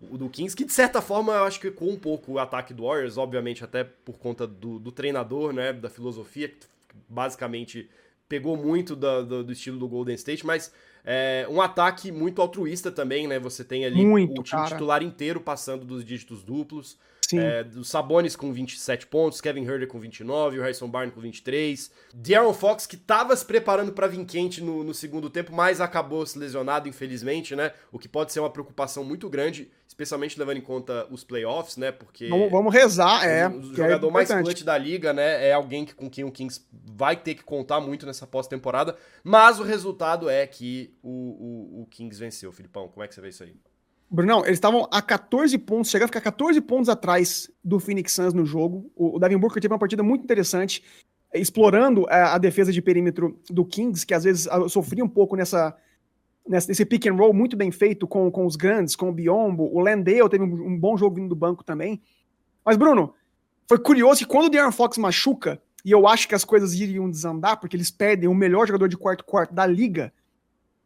do 0.00 0.30
Kings, 0.30 0.56
que 0.56 0.64
de 0.64 0.72
certa 0.72 1.02
forma 1.02 1.34
eu 1.34 1.44
acho 1.44 1.60
que 1.60 1.70
com 1.70 1.90
um 1.90 1.98
pouco 1.98 2.32
o 2.32 2.38
ataque 2.38 2.72
do 2.72 2.84
Warriors, 2.84 3.18
obviamente 3.18 3.62
até 3.62 3.84
por 3.84 4.18
conta 4.18 4.46
do, 4.46 4.78
do 4.78 4.90
treinador, 4.90 5.52
né, 5.52 5.72
da 5.72 5.90
filosofia, 5.90 6.48
que 6.48 6.66
basicamente 7.08 7.90
pegou 8.28 8.56
muito 8.56 8.96
do, 8.96 9.24
do, 9.24 9.44
do 9.44 9.52
estilo 9.52 9.78
do 9.78 9.86
Golden 9.86 10.14
State, 10.14 10.46
mas 10.46 10.72
é, 11.04 11.46
um 11.50 11.60
ataque 11.60 12.10
muito 12.10 12.40
altruísta 12.40 12.90
também, 12.90 13.26
né? 13.26 13.38
Você 13.38 13.62
tem 13.62 13.84
ali 13.84 14.04
muito, 14.04 14.40
o 14.40 14.42
time 14.42 14.62
cara. 14.62 14.70
titular 14.70 15.02
inteiro 15.02 15.38
passando 15.38 15.84
dos 15.84 16.02
dígitos 16.02 16.42
duplos. 16.42 16.98
Sim. 17.28 17.38
É, 17.38 17.64
do 17.64 17.84
Sabonis 17.84 18.36
com 18.36 18.52
27 18.52 19.06
pontos, 19.06 19.40
Kevin 19.40 19.64
Herder 19.64 19.88
com 19.88 19.98
29, 19.98 20.58
o 20.58 20.62
Harrison 20.62 20.88
Barnes 20.88 21.14
com 21.14 21.20
23. 21.20 21.90
De'Aaron 22.12 22.52
Fox, 22.52 22.86
que 22.86 22.96
estava 22.96 23.34
se 23.34 23.44
preparando 23.44 23.92
para 23.92 24.06
vir 24.06 24.24
quente 24.24 24.60
no, 24.60 24.84
no, 24.84 24.92
segundo 24.92 25.30
tempo, 25.30 25.52
mas 25.52 25.80
acabou 25.80 26.24
se 26.26 26.38
lesionado, 26.38 26.88
infelizmente, 26.88 27.56
né? 27.56 27.72
O 27.90 27.98
que 27.98 28.08
pode 28.08 28.32
ser 28.32 28.40
uma 28.40 28.50
preocupação 28.50 29.04
muito 29.04 29.28
grande, 29.28 29.70
especialmente 29.88 30.38
levando 30.38 30.58
em 30.58 30.62
conta 30.62 31.06
os 31.10 31.24
playoffs, 31.24 31.76
né? 31.76 31.92
Porque. 31.92 32.28
Vamos, 32.28 32.50
vamos 32.50 32.74
rezar, 32.74 33.26
é. 33.26 33.48
O, 33.48 33.58
o 33.58 33.74
jogador 33.74 34.08
é 34.08 34.12
mais 34.12 34.28
clutch 34.28 34.62
da 34.62 34.76
liga, 34.76 35.12
né? 35.12 35.48
É 35.48 35.52
alguém 35.52 35.84
que, 35.84 35.94
com 35.94 36.10
quem 36.10 36.24
o 36.24 36.30
Kings 36.30 36.60
vai 36.72 37.16
ter 37.16 37.34
que 37.34 37.42
contar 37.42 37.80
muito 37.80 38.04
nessa 38.04 38.26
pós-temporada. 38.26 38.96
Mas 39.22 39.58
o 39.58 39.62
resultado 39.62 40.28
é 40.28 40.46
que 40.46 40.94
o, 41.02 41.08
o, 41.08 41.82
o 41.82 41.86
Kings 41.86 42.18
venceu, 42.18 42.52
Filipão. 42.52 42.88
Como 42.88 43.02
é 43.02 43.08
que 43.08 43.14
você 43.14 43.20
vê 43.20 43.28
isso 43.28 43.42
aí? 43.42 43.54
Brunão, 44.14 44.44
eles 44.44 44.58
estavam 44.58 44.88
a 44.92 45.02
14 45.02 45.58
pontos, 45.58 45.90
chegaram 45.90 46.04
a 46.04 46.08
ficar 46.08 46.20
14 46.20 46.60
pontos 46.60 46.88
atrás 46.88 47.50
do 47.64 47.80
Phoenix 47.80 48.12
Suns 48.12 48.32
no 48.32 48.46
jogo. 48.46 48.90
O, 48.94 49.18
Devin 49.18 49.38
Booker 49.38 49.60
teve 49.60 49.72
uma 49.72 49.78
partida 49.78 50.04
muito 50.04 50.22
interessante, 50.22 50.84
explorando 51.34 52.06
a, 52.08 52.34
a, 52.34 52.38
defesa 52.38 52.72
de 52.72 52.80
perímetro 52.80 53.40
do 53.50 53.64
Kings, 53.64 54.06
que 54.06 54.14
às 54.14 54.22
vezes 54.22 54.48
sofria 54.68 55.04
um 55.04 55.08
pouco 55.08 55.34
nessa, 55.34 55.76
nessa, 56.48 56.68
nesse 56.68 56.86
pick 56.86 57.06
and 57.06 57.14
roll 57.14 57.34
muito 57.34 57.56
bem 57.56 57.72
feito 57.72 58.06
com, 58.06 58.30
com 58.30 58.46
os 58.46 58.54
grandes, 58.54 58.94
com 58.94 59.08
o 59.08 59.12
Biombo. 59.12 59.68
O 59.74 59.80
Landale 59.80 60.28
teve 60.28 60.44
um, 60.44 60.68
um 60.68 60.78
bom 60.78 60.96
jogo 60.96 61.16
vindo 61.16 61.28
do 61.28 61.36
banco 61.36 61.64
também. 61.64 62.00
Mas, 62.64 62.76
Bruno, 62.76 63.14
foi 63.68 63.78
curioso 63.78 64.20
que 64.20 64.26
quando 64.26 64.46
o 64.46 64.48
De'Aaron 64.48 64.70
Fox 64.70 64.96
machuca, 64.96 65.60
e 65.84 65.90
eu 65.90 66.06
acho 66.06 66.28
que 66.28 66.36
as 66.36 66.44
coisas 66.44 66.72
iriam 66.74 67.10
desandar, 67.10 67.58
porque 67.58 67.76
eles 67.76 67.90
perdem 67.90 68.28
o 68.28 68.34
melhor 68.34 68.66
jogador 68.66 68.88
de 68.88 68.96
quarto-quarto 68.96 69.52
da 69.52 69.66
liga, 69.66 70.12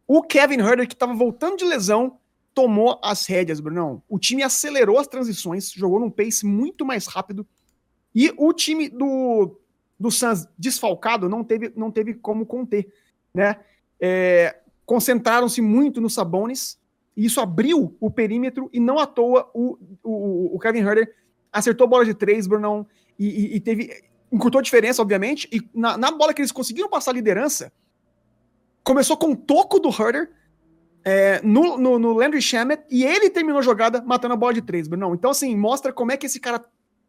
o 0.07 0.23
Kevin 0.23 0.61
Herder, 0.61 0.89
que 0.89 0.95
estava 0.95 1.13
voltando 1.13 1.59
de 1.59 1.67
lesão, 1.67 2.19
tomou 2.59 2.99
as 3.05 3.25
rédeas, 3.25 3.61
Brunão. 3.61 4.03
O 4.09 4.19
time 4.19 4.43
acelerou 4.43 4.99
as 4.99 5.07
transições, 5.07 5.71
jogou 5.71 6.01
num 6.01 6.11
pace 6.11 6.45
muito 6.45 6.85
mais 6.85 7.07
rápido. 7.07 7.47
E 8.13 8.35
o 8.37 8.53
time 8.53 8.89
do, 8.89 9.61
do 9.97 10.11
Suns 10.11 10.45
desfalcado 10.59 11.29
não 11.29 11.45
teve, 11.45 11.73
não 11.77 11.89
teve 11.93 12.15
como 12.15 12.45
conter, 12.45 12.93
né? 13.33 13.61
É, 14.01 14.59
Concentraram-se 14.85 15.61
muito 15.61 16.01
no 16.01 16.11
Sabonis, 16.11 16.81
e 17.17 17.27
isso 17.27 17.41
abriu 17.41 17.97
o 18.01 18.11
perímetro, 18.11 18.69
e 18.73 18.81
não 18.81 18.99
à 18.99 19.07
toa 19.07 19.49
o, 19.55 19.79
o, 20.03 20.57
o 20.57 20.59
Kevin 20.59 20.81
Herder 20.81 21.15
acertou 21.53 21.87
bola 21.87 22.05
de 22.05 22.13
três, 22.15 22.49
Brunão, 22.49 22.85
e, 23.17 23.29
e, 23.29 23.57
e 23.57 23.61
teve. 23.61 24.03
encurtou 24.33 24.59
a 24.59 24.63
diferença, 24.63 25.01
obviamente, 25.01 25.49
e 25.53 25.63
na, 25.73 25.97
na 25.97 26.11
bola 26.11 26.35
que 26.35 26.41
eles 26.41 26.51
conseguiram 26.51 26.91
passar 26.91 27.13
a 27.13 27.15
liderança, 27.15 27.71
começou 28.83 29.17
com 29.17 29.31
o 29.31 29.37
toco 29.37 29.79
do 29.79 29.91
Herder, 29.91 30.33
é, 31.05 31.41
no, 31.43 31.79
no, 31.79 31.99
no, 31.99 32.13
Landry 32.13 32.43
Shamet 32.43 32.83
e 32.91 33.05
ele 33.05 33.31
terminou 33.31 33.59
a 33.59 33.63
jogada 33.63 34.03
matando 34.03 34.35
a 34.35 34.37
bola 34.37 34.55
de 34.55 34.63
três, 34.63 34.89
Bruno. 34.89 35.15
Então, 35.15 35.31
assim, 35.31 35.57
mostra 35.57 35.93
como 35.93 36.13
é 36.13 36.17
que 36.17 36.27
esse 36.27 36.41
cara 36.41 36.59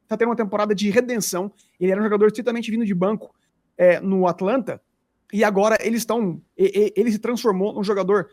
tá 0.08 0.18
tendo 0.18 0.30
uma 0.30 0.36
temporada 0.36 0.74
de 0.74 0.90
redenção. 0.90 1.52
Ele 1.80 1.92
era 1.92 2.00
um 2.00 2.04
jogador 2.04 2.28
estritamente 2.28 2.72
vindo 2.72 2.86
de 2.86 2.94
banco 2.94 3.34
é, 3.78 4.00
no 4.00 4.28
Atlanta 4.28 4.82
e 5.32 5.44
agora 5.44 5.78
eles 5.82 6.02
estão. 6.02 6.42
Ele 6.58 7.12
se 7.12 7.20
transformou 7.20 7.74
num 7.74 7.84
jogador 7.84 8.30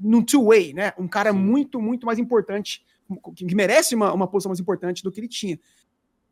num 0.00 0.22
two-way, 0.22 0.72
né? 0.72 0.92
Um 0.98 1.08
cara 1.08 1.32
Sim. 1.32 1.38
muito, 1.38 1.80
muito 1.80 2.06
mais 2.06 2.18
importante, 2.18 2.84
que 3.34 3.54
merece 3.54 3.94
uma, 3.94 4.12
uma 4.12 4.28
posição 4.28 4.50
mais 4.50 4.60
importante 4.60 5.02
do 5.02 5.10
que 5.10 5.20
ele 5.20 5.28
tinha. 5.28 5.58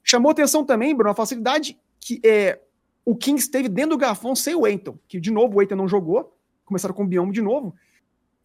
Chamou 0.03 0.31
atenção 0.31 0.65
também, 0.65 0.95
Bruno, 0.95 1.11
a 1.11 1.15
facilidade 1.15 1.77
que 2.01 2.21
é, 2.25 2.61
o 3.05 3.17
Kings 3.17 3.51
teve 3.51 3.69
dentro 3.69 3.91
do 3.91 3.99
garrafão 3.99 4.37
sem 4.37 4.55
o 4.55 4.65
Aiton, 4.65 4.97
que 5.09 5.19
de 5.19 5.33
novo 5.33 5.57
o 5.57 5.61
Aiton 5.61 5.75
não 5.75 5.89
jogou, 5.89 6.37
começaram 6.65 6.95
com 6.95 7.03
o 7.03 7.07
Biombo 7.07 7.33
de 7.33 7.43
novo. 7.43 7.75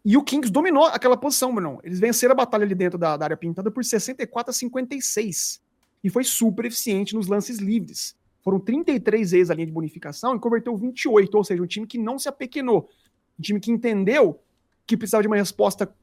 E 0.04 0.18
o 0.18 0.24
Kings 0.24 0.52
dominou 0.52 0.86
aquela 0.86 1.16
posição, 1.16 1.54
Bruno. 1.54 1.80
Eles 1.84 2.00
venceram 2.00 2.34
a 2.34 2.36
batalha 2.36 2.64
ali 2.64 2.74
dentro 2.74 2.98
da, 2.98 3.16
da, 3.16 3.26
área 3.26 3.38
pintada 3.38 3.70
por 3.70 3.84
64 3.84 4.50
a 4.50 4.54
56. 4.54 5.62
E 6.04 6.10
foi 6.10 6.24
super 6.24 6.66
eficiente 6.66 7.14
nos 7.14 7.28
lances 7.28 7.60
livres. 7.60 8.16
Foram 8.44 8.60
33 8.60 9.32
vezes 9.32 9.52
a 9.52 9.54
linha 9.54 9.68
de 9.68 9.72
bonificação 9.72 10.36
e 10.36 10.40
converteu 10.40 10.76
28, 10.76 11.36
ou 11.36 11.44
seja, 11.44 11.62
um 11.62 11.68
time 11.68 11.86
que 11.86 12.00
não 12.00 12.18
se 12.18 12.28
apequenou. 12.28 12.90
Um 13.38 13.42
time 13.42 13.60
que 13.60 13.72
entendeu 13.72 14.42
que 14.88 14.98
precisava 14.98 15.22
de 15.22 15.28
uma 15.28 15.38
resposta 15.38 15.94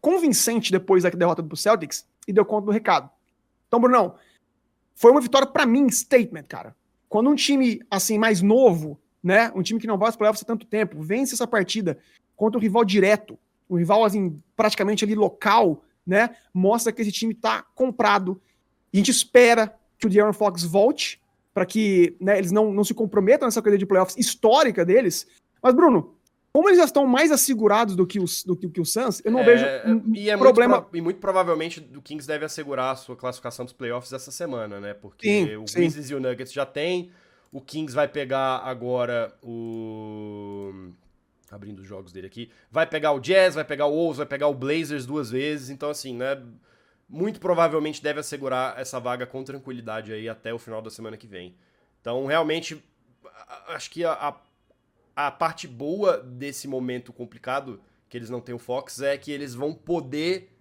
convincente 0.00 0.70
depois 0.70 1.02
da 1.02 1.10
derrota 1.10 1.42
do 1.42 1.56
Celtics 1.56 2.06
e 2.26 2.32
deu 2.32 2.44
conta 2.44 2.66
do 2.66 2.72
recado. 2.72 3.10
Então, 3.66 3.80
Brunão, 3.80 4.14
foi 4.94 5.10
uma 5.10 5.20
vitória 5.20 5.46
para 5.46 5.66
mim, 5.66 5.90
statement, 5.90 6.44
cara. 6.44 6.76
Quando 7.08 7.28
um 7.28 7.34
time 7.34 7.80
assim 7.90 8.18
mais 8.18 8.40
novo, 8.40 9.00
né, 9.22 9.50
um 9.54 9.62
time 9.62 9.80
que 9.80 9.86
não 9.86 9.98
vai 9.98 10.08
aos 10.08 10.16
playoffs 10.16 10.42
há 10.42 10.46
tanto 10.46 10.64
tempo, 10.64 11.02
vence 11.02 11.34
essa 11.34 11.46
partida 11.46 11.98
contra 12.40 12.58
um 12.58 12.62
rival 12.62 12.86
direto, 12.86 13.38
um 13.68 13.76
rival 13.76 14.02
assim, 14.02 14.42
praticamente 14.56 15.04
ali 15.04 15.14
local, 15.14 15.84
né? 16.06 16.34
Mostra 16.54 16.90
que 16.90 17.02
esse 17.02 17.12
time 17.12 17.34
está 17.34 17.62
comprado. 17.74 18.40
E 18.90 18.96
a 18.96 18.98
gente 18.98 19.10
espera 19.10 19.74
que 19.98 20.06
o 20.06 20.08
De'Aaron 20.08 20.32
Fox 20.32 20.64
volte 20.64 21.20
para 21.52 21.66
que 21.66 22.16
né, 22.18 22.38
eles 22.38 22.50
não, 22.50 22.72
não 22.72 22.82
se 22.82 22.94
comprometam 22.94 23.46
nessa 23.46 23.60
corrida 23.60 23.76
de 23.76 23.84
playoffs 23.84 24.16
histórica 24.16 24.86
deles. 24.86 25.26
Mas, 25.62 25.74
Bruno, 25.74 26.14
como 26.50 26.70
eles 26.70 26.78
já 26.78 26.86
estão 26.86 27.06
mais 27.06 27.30
assegurados 27.30 27.94
do 27.94 28.06
que 28.06 28.18
os, 28.18 28.42
do 28.42 28.56
que, 28.56 28.70
que 28.70 28.80
o 28.80 28.86
Suns, 28.86 29.20
eu 29.22 29.30
não 29.30 29.40
é, 29.40 29.44
vejo 29.44 29.66
um 29.84 30.14
e 30.14 30.30
é 30.30 30.36
problema. 30.38 30.76
Muito 30.76 30.88
pro, 30.88 30.98
e 30.98 31.00
muito 31.02 31.20
provavelmente 31.20 31.86
o 31.94 32.00
Kings 32.00 32.26
deve 32.26 32.46
assegurar 32.46 32.92
a 32.92 32.96
sua 32.96 33.16
classificação 33.16 33.66
dos 33.66 33.74
playoffs 33.74 34.14
essa 34.14 34.30
semana, 34.30 34.80
né? 34.80 34.94
Porque 34.94 35.28
sim, 35.28 35.56
o 35.56 35.64
Grizzlies 35.70 36.08
e 36.08 36.14
o 36.14 36.20
Nuggets 36.20 36.54
já 36.54 36.64
tem. 36.64 37.10
O 37.52 37.60
Kings 37.60 37.94
vai 37.94 38.08
pegar 38.08 38.62
agora 38.64 39.36
o 39.42 40.90
abrindo 41.50 41.80
os 41.80 41.86
jogos 41.86 42.12
dele 42.12 42.26
aqui, 42.26 42.50
vai 42.70 42.86
pegar 42.86 43.12
o 43.12 43.20
Jazz, 43.20 43.54
vai 43.54 43.64
pegar 43.64 43.86
o 43.86 43.92
Wolves, 43.92 44.18
vai 44.18 44.26
pegar 44.26 44.46
o 44.46 44.54
Blazers 44.54 45.06
duas 45.06 45.30
vezes, 45.30 45.70
então 45.70 45.90
assim, 45.90 46.14
né, 46.14 46.40
muito 47.08 47.40
provavelmente 47.40 48.02
deve 48.02 48.20
assegurar 48.20 48.78
essa 48.78 49.00
vaga 49.00 49.26
com 49.26 49.42
tranquilidade 49.42 50.12
aí 50.12 50.28
até 50.28 50.54
o 50.54 50.58
final 50.58 50.80
da 50.80 50.90
semana 50.90 51.16
que 51.16 51.26
vem. 51.26 51.56
Então, 52.00 52.24
realmente, 52.24 52.82
acho 53.68 53.90
que 53.90 54.04
a, 54.04 54.12
a, 54.12 55.26
a 55.26 55.30
parte 55.30 55.66
boa 55.66 56.18
desse 56.18 56.68
momento 56.68 57.12
complicado, 57.12 57.80
que 58.08 58.16
eles 58.16 58.30
não 58.30 58.40
têm 58.40 58.54
o 58.54 58.58
Fox, 58.58 59.02
é 59.02 59.18
que 59.18 59.30
eles 59.30 59.54
vão 59.54 59.74
poder 59.74 60.56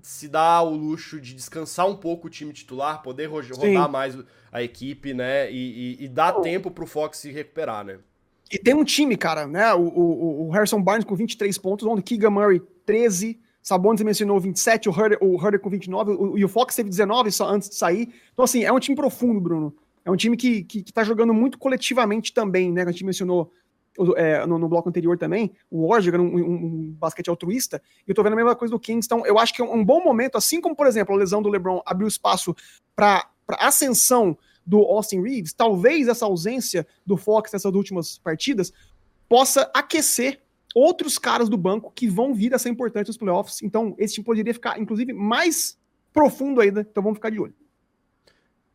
se 0.00 0.28
dar 0.28 0.62
o 0.62 0.74
luxo 0.74 1.20
de 1.20 1.34
descansar 1.34 1.86
um 1.86 1.96
pouco 1.96 2.28
o 2.28 2.30
time 2.30 2.52
titular, 2.52 3.02
poder 3.02 3.26
rodar 3.26 3.50
Sim. 3.56 3.90
mais 3.90 4.16
a 4.50 4.62
equipe, 4.62 5.12
né? 5.12 5.50
E, 5.50 5.98
e, 6.00 6.04
e 6.04 6.08
dar 6.08 6.36
oh. 6.36 6.40
tempo 6.40 6.70
pro 6.70 6.86
Fox 6.86 7.18
se 7.18 7.30
recuperar, 7.30 7.84
né? 7.84 7.98
E 8.50 8.58
tem 8.58 8.74
um 8.74 8.84
time, 8.84 9.16
cara, 9.16 9.46
né? 9.46 9.72
O, 9.74 9.80
o, 9.80 10.46
o 10.46 10.50
Harrison 10.50 10.82
Barnes 10.82 11.04
com 11.04 11.14
23 11.14 11.56
pontos, 11.58 11.86
o 11.86 12.02
Keegan 12.02 12.30
Murray 12.30 12.60
13, 12.86 13.38
Sabonis 13.62 14.02
mencionou 14.02 14.40
27, 14.40 14.88
o 14.88 14.92
Herder, 14.92 15.18
o 15.20 15.34
Herder 15.36 15.60
com 15.60 15.68
29, 15.68 16.12
o, 16.12 16.38
e 16.38 16.44
o 16.44 16.48
Fox 16.48 16.74
teve 16.74 16.88
19 16.88 17.30
só 17.30 17.48
antes 17.48 17.68
de 17.68 17.74
sair. 17.74 18.08
Então, 18.32 18.44
assim, 18.44 18.64
é 18.64 18.72
um 18.72 18.78
time 18.78 18.96
profundo, 18.96 19.40
Bruno. 19.40 19.74
É 20.04 20.10
um 20.10 20.16
time 20.16 20.36
que, 20.36 20.64
que, 20.64 20.82
que 20.82 20.92
tá 20.92 21.04
jogando 21.04 21.34
muito 21.34 21.58
coletivamente 21.58 22.32
também, 22.32 22.72
né? 22.72 22.82
A 22.82 22.90
gente 22.90 23.04
mencionou 23.04 23.52
é, 24.16 24.46
no, 24.46 24.58
no, 24.58 24.68
bloco 24.68 24.88
anterior 24.88 25.18
também, 25.18 25.52
o 25.70 25.82
Warriors 25.82 26.04
jogando 26.04 26.24
um, 26.24 26.36
um, 26.36 26.54
um, 26.54 26.96
basquete 26.98 27.28
altruísta, 27.28 27.82
e 28.06 28.10
eu 28.10 28.14
tô 28.14 28.22
vendo 28.22 28.34
a 28.34 28.36
mesma 28.36 28.54
coisa 28.54 28.72
do 28.72 28.78
Kings, 28.78 29.06
então 29.06 29.26
eu 29.26 29.38
acho 29.38 29.52
que 29.52 29.60
é 29.60 29.64
um 29.64 29.84
bom 29.84 30.02
momento, 30.02 30.38
assim 30.38 30.60
como, 30.60 30.76
por 30.76 30.86
exemplo, 30.86 31.14
a 31.14 31.18
lesão 31.18 31.42
do 31.42 31.48
LeBron 31.48 31.82
abriu 31.84 32.06
espaço 32.06 32.54
para 32.94 33.28
ascensão 33.58 34.38
do 34.68 34.80
Austin 34.80 35.22
Reeves, 35.22 35.54
talvez 35.54 36.08
essa 36.08 36.26
ausência 36.26 36.86
do 37.06 37.16
Fox 37.16 37.50
nessas 37.50 37.74
últimas 37.74 38.18
partidas 38.18 38.70
possa 39.26 39.70
aquecer 39.72 40.42
outros 40.74 41.18
caras 41.18 41.48
do 41.48 41.56
banco 41.56 41.90
que 41.90 42.06
vão 42.06 42.34
vir 42.34 42.54
a 42.54 42.58
ser 42.58 42.68
importantes 42.68 43.08
nos 43.08 43.16
playoffs. 43.16 43.62
Então, 43.62 43.94
esse 43.98 44.14
time 44.14 44.26
poderia 44.26 44.52
ficar, 44.52 44.78
inclusive, 44.78 45.14
mais 45.14 45.78
profundo 46.12 46.60
ainda. 46.60 46.82
Então, 46.82 47.02
vamos 47.02 47.16
ficar 47.16 47.30
de 47.30 47.40
olho. 47.40 47.54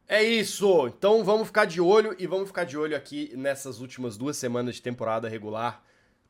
É 0.08 0.24
isso. 0.24 0.88
Então, 0.88 1.24
vamos 1.24 1.46
ficar 1.48 1.66
de 1.66 1.80
olho 1.80 2.16
e 2.18 2.26
vamos 2.26 2.48
ficar 2.48 2.64
de 2.64 2.76
olho 2.76 2.98
aqui 2.98 3.32
nessas 3.36 3.80
últimas 3.80 4.18
duas 4.18 4.36
semanas 4.36 4.76
de 4.76 4.82
temporada 4.82 5.30
regular. 5.30 5.84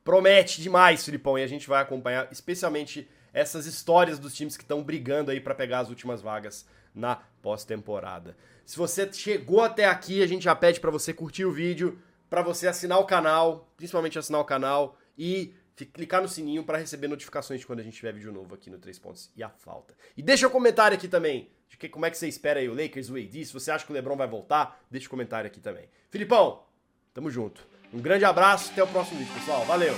Promete 0.04 0.62
demais, 0.62 1.06
Filipão, 1.06 1.39
e 1.39 1.43
a 1.43 1.47
gente 1.47 1.69
vai 1.69 1.82
acompanhar 1.82 2.28
especialmente 2.34 3.08
essas 3.34 3.65
histórias 3.65 4.19
dos 4.19 4.36
times 4.36 4.58
que 4.58 4.63
estão 4.63 4.84
brigando 4.84 5.32
aí 5.32 5.39
para 5.39 5.56
pegar 5.56 5.80
as 5.80 5.89
últimas 5.89 6.21
vagas 6.21 6.65
na 6.93 7.15
pós-temporada. 7.41 8.38
Se 8.65 8.78
você 8.78 9.12
chegou 9.12 9.62
até 9.62 9.86
aqui, 9.86 10.23
a 10.23 10.28
gente 10.28 10.43
já 10.43 10.56
pede 10.56 10.80
para 10.80 10.91
você 10.91 11.13
curtir 11.13 11.45
o 11.45 11.52
vídeo, 11.52 11.99
para 12.30 12.41
você 12.41 12.67
assinar 12.67 12.99
o 12.99 13.06
canal, 13.06 13.71
principalmente 13.76 14.17
assinar 14.17 14.41
o 14.41 14.45
canal 14.45 14.97
e 15.17 15.54
clicar 15.93 16.21
no 16.21 16.28
sininho 16.28 16.63
para 16.63 16.78
receber 16.78 17.08
notificações 17.08 17.60
de 17.60 17.65
quando 17.65 17.80
a 17.80 17.84
gente 17.84 17.95
tiver 17.97 18.13
vídeo 18.13 18.32
novo 18.32 18.56
aqui 18.56 18.69
no 18.69 18.78
3 18.78 18.97
Pontos 18.99 19.32
e 19.36 19.43
a 19.43 19.49
Falta. 19.49 19.95
E 20.15 20.21
deixa 20.21 20.47
um 20.47 20.52
comentário 20.52 20.95
aqui 20.95 21.08
também 21.08 21.49
de 21.67 21.78
que, 21.78 21.89
como 21.89 22.06
é 22.06 22.12
que 22.12 22.17
você 22.17 22.28
espera 22.28 22.60
aí 22.60 22.69
o 22.69 22.73
Lakers, 22.73 23.10
o 23.10 23.15
AD, 23.15 23.45
se 23.45 23.54
você 23.54 23.71
acha 23.71 23.86
que 23.86 23.91
o 23.91 23.93
LeBron 23.93 24.15
vai 24.15 24.28
voltar, 24.28 24.80
deixa 24.89 25.08
um 25.08 25.10
comentário 25.10 25.47
aqui 25.47 25.60
também. 25.60 25.89
Filipão, 26.10 26.63
tamo 27.13 27.30
junto. 27.30 27.67
Um 27.91 27.99
grande 27.99 28.26
abraço, 28.26 28.71
até 28.71 28.84
o 28.84 28.88
próximo 28.88 29.19
vídeo, 29.19 29.34
pessoal. 29.34 29.65
Valeu! 29.65 29.93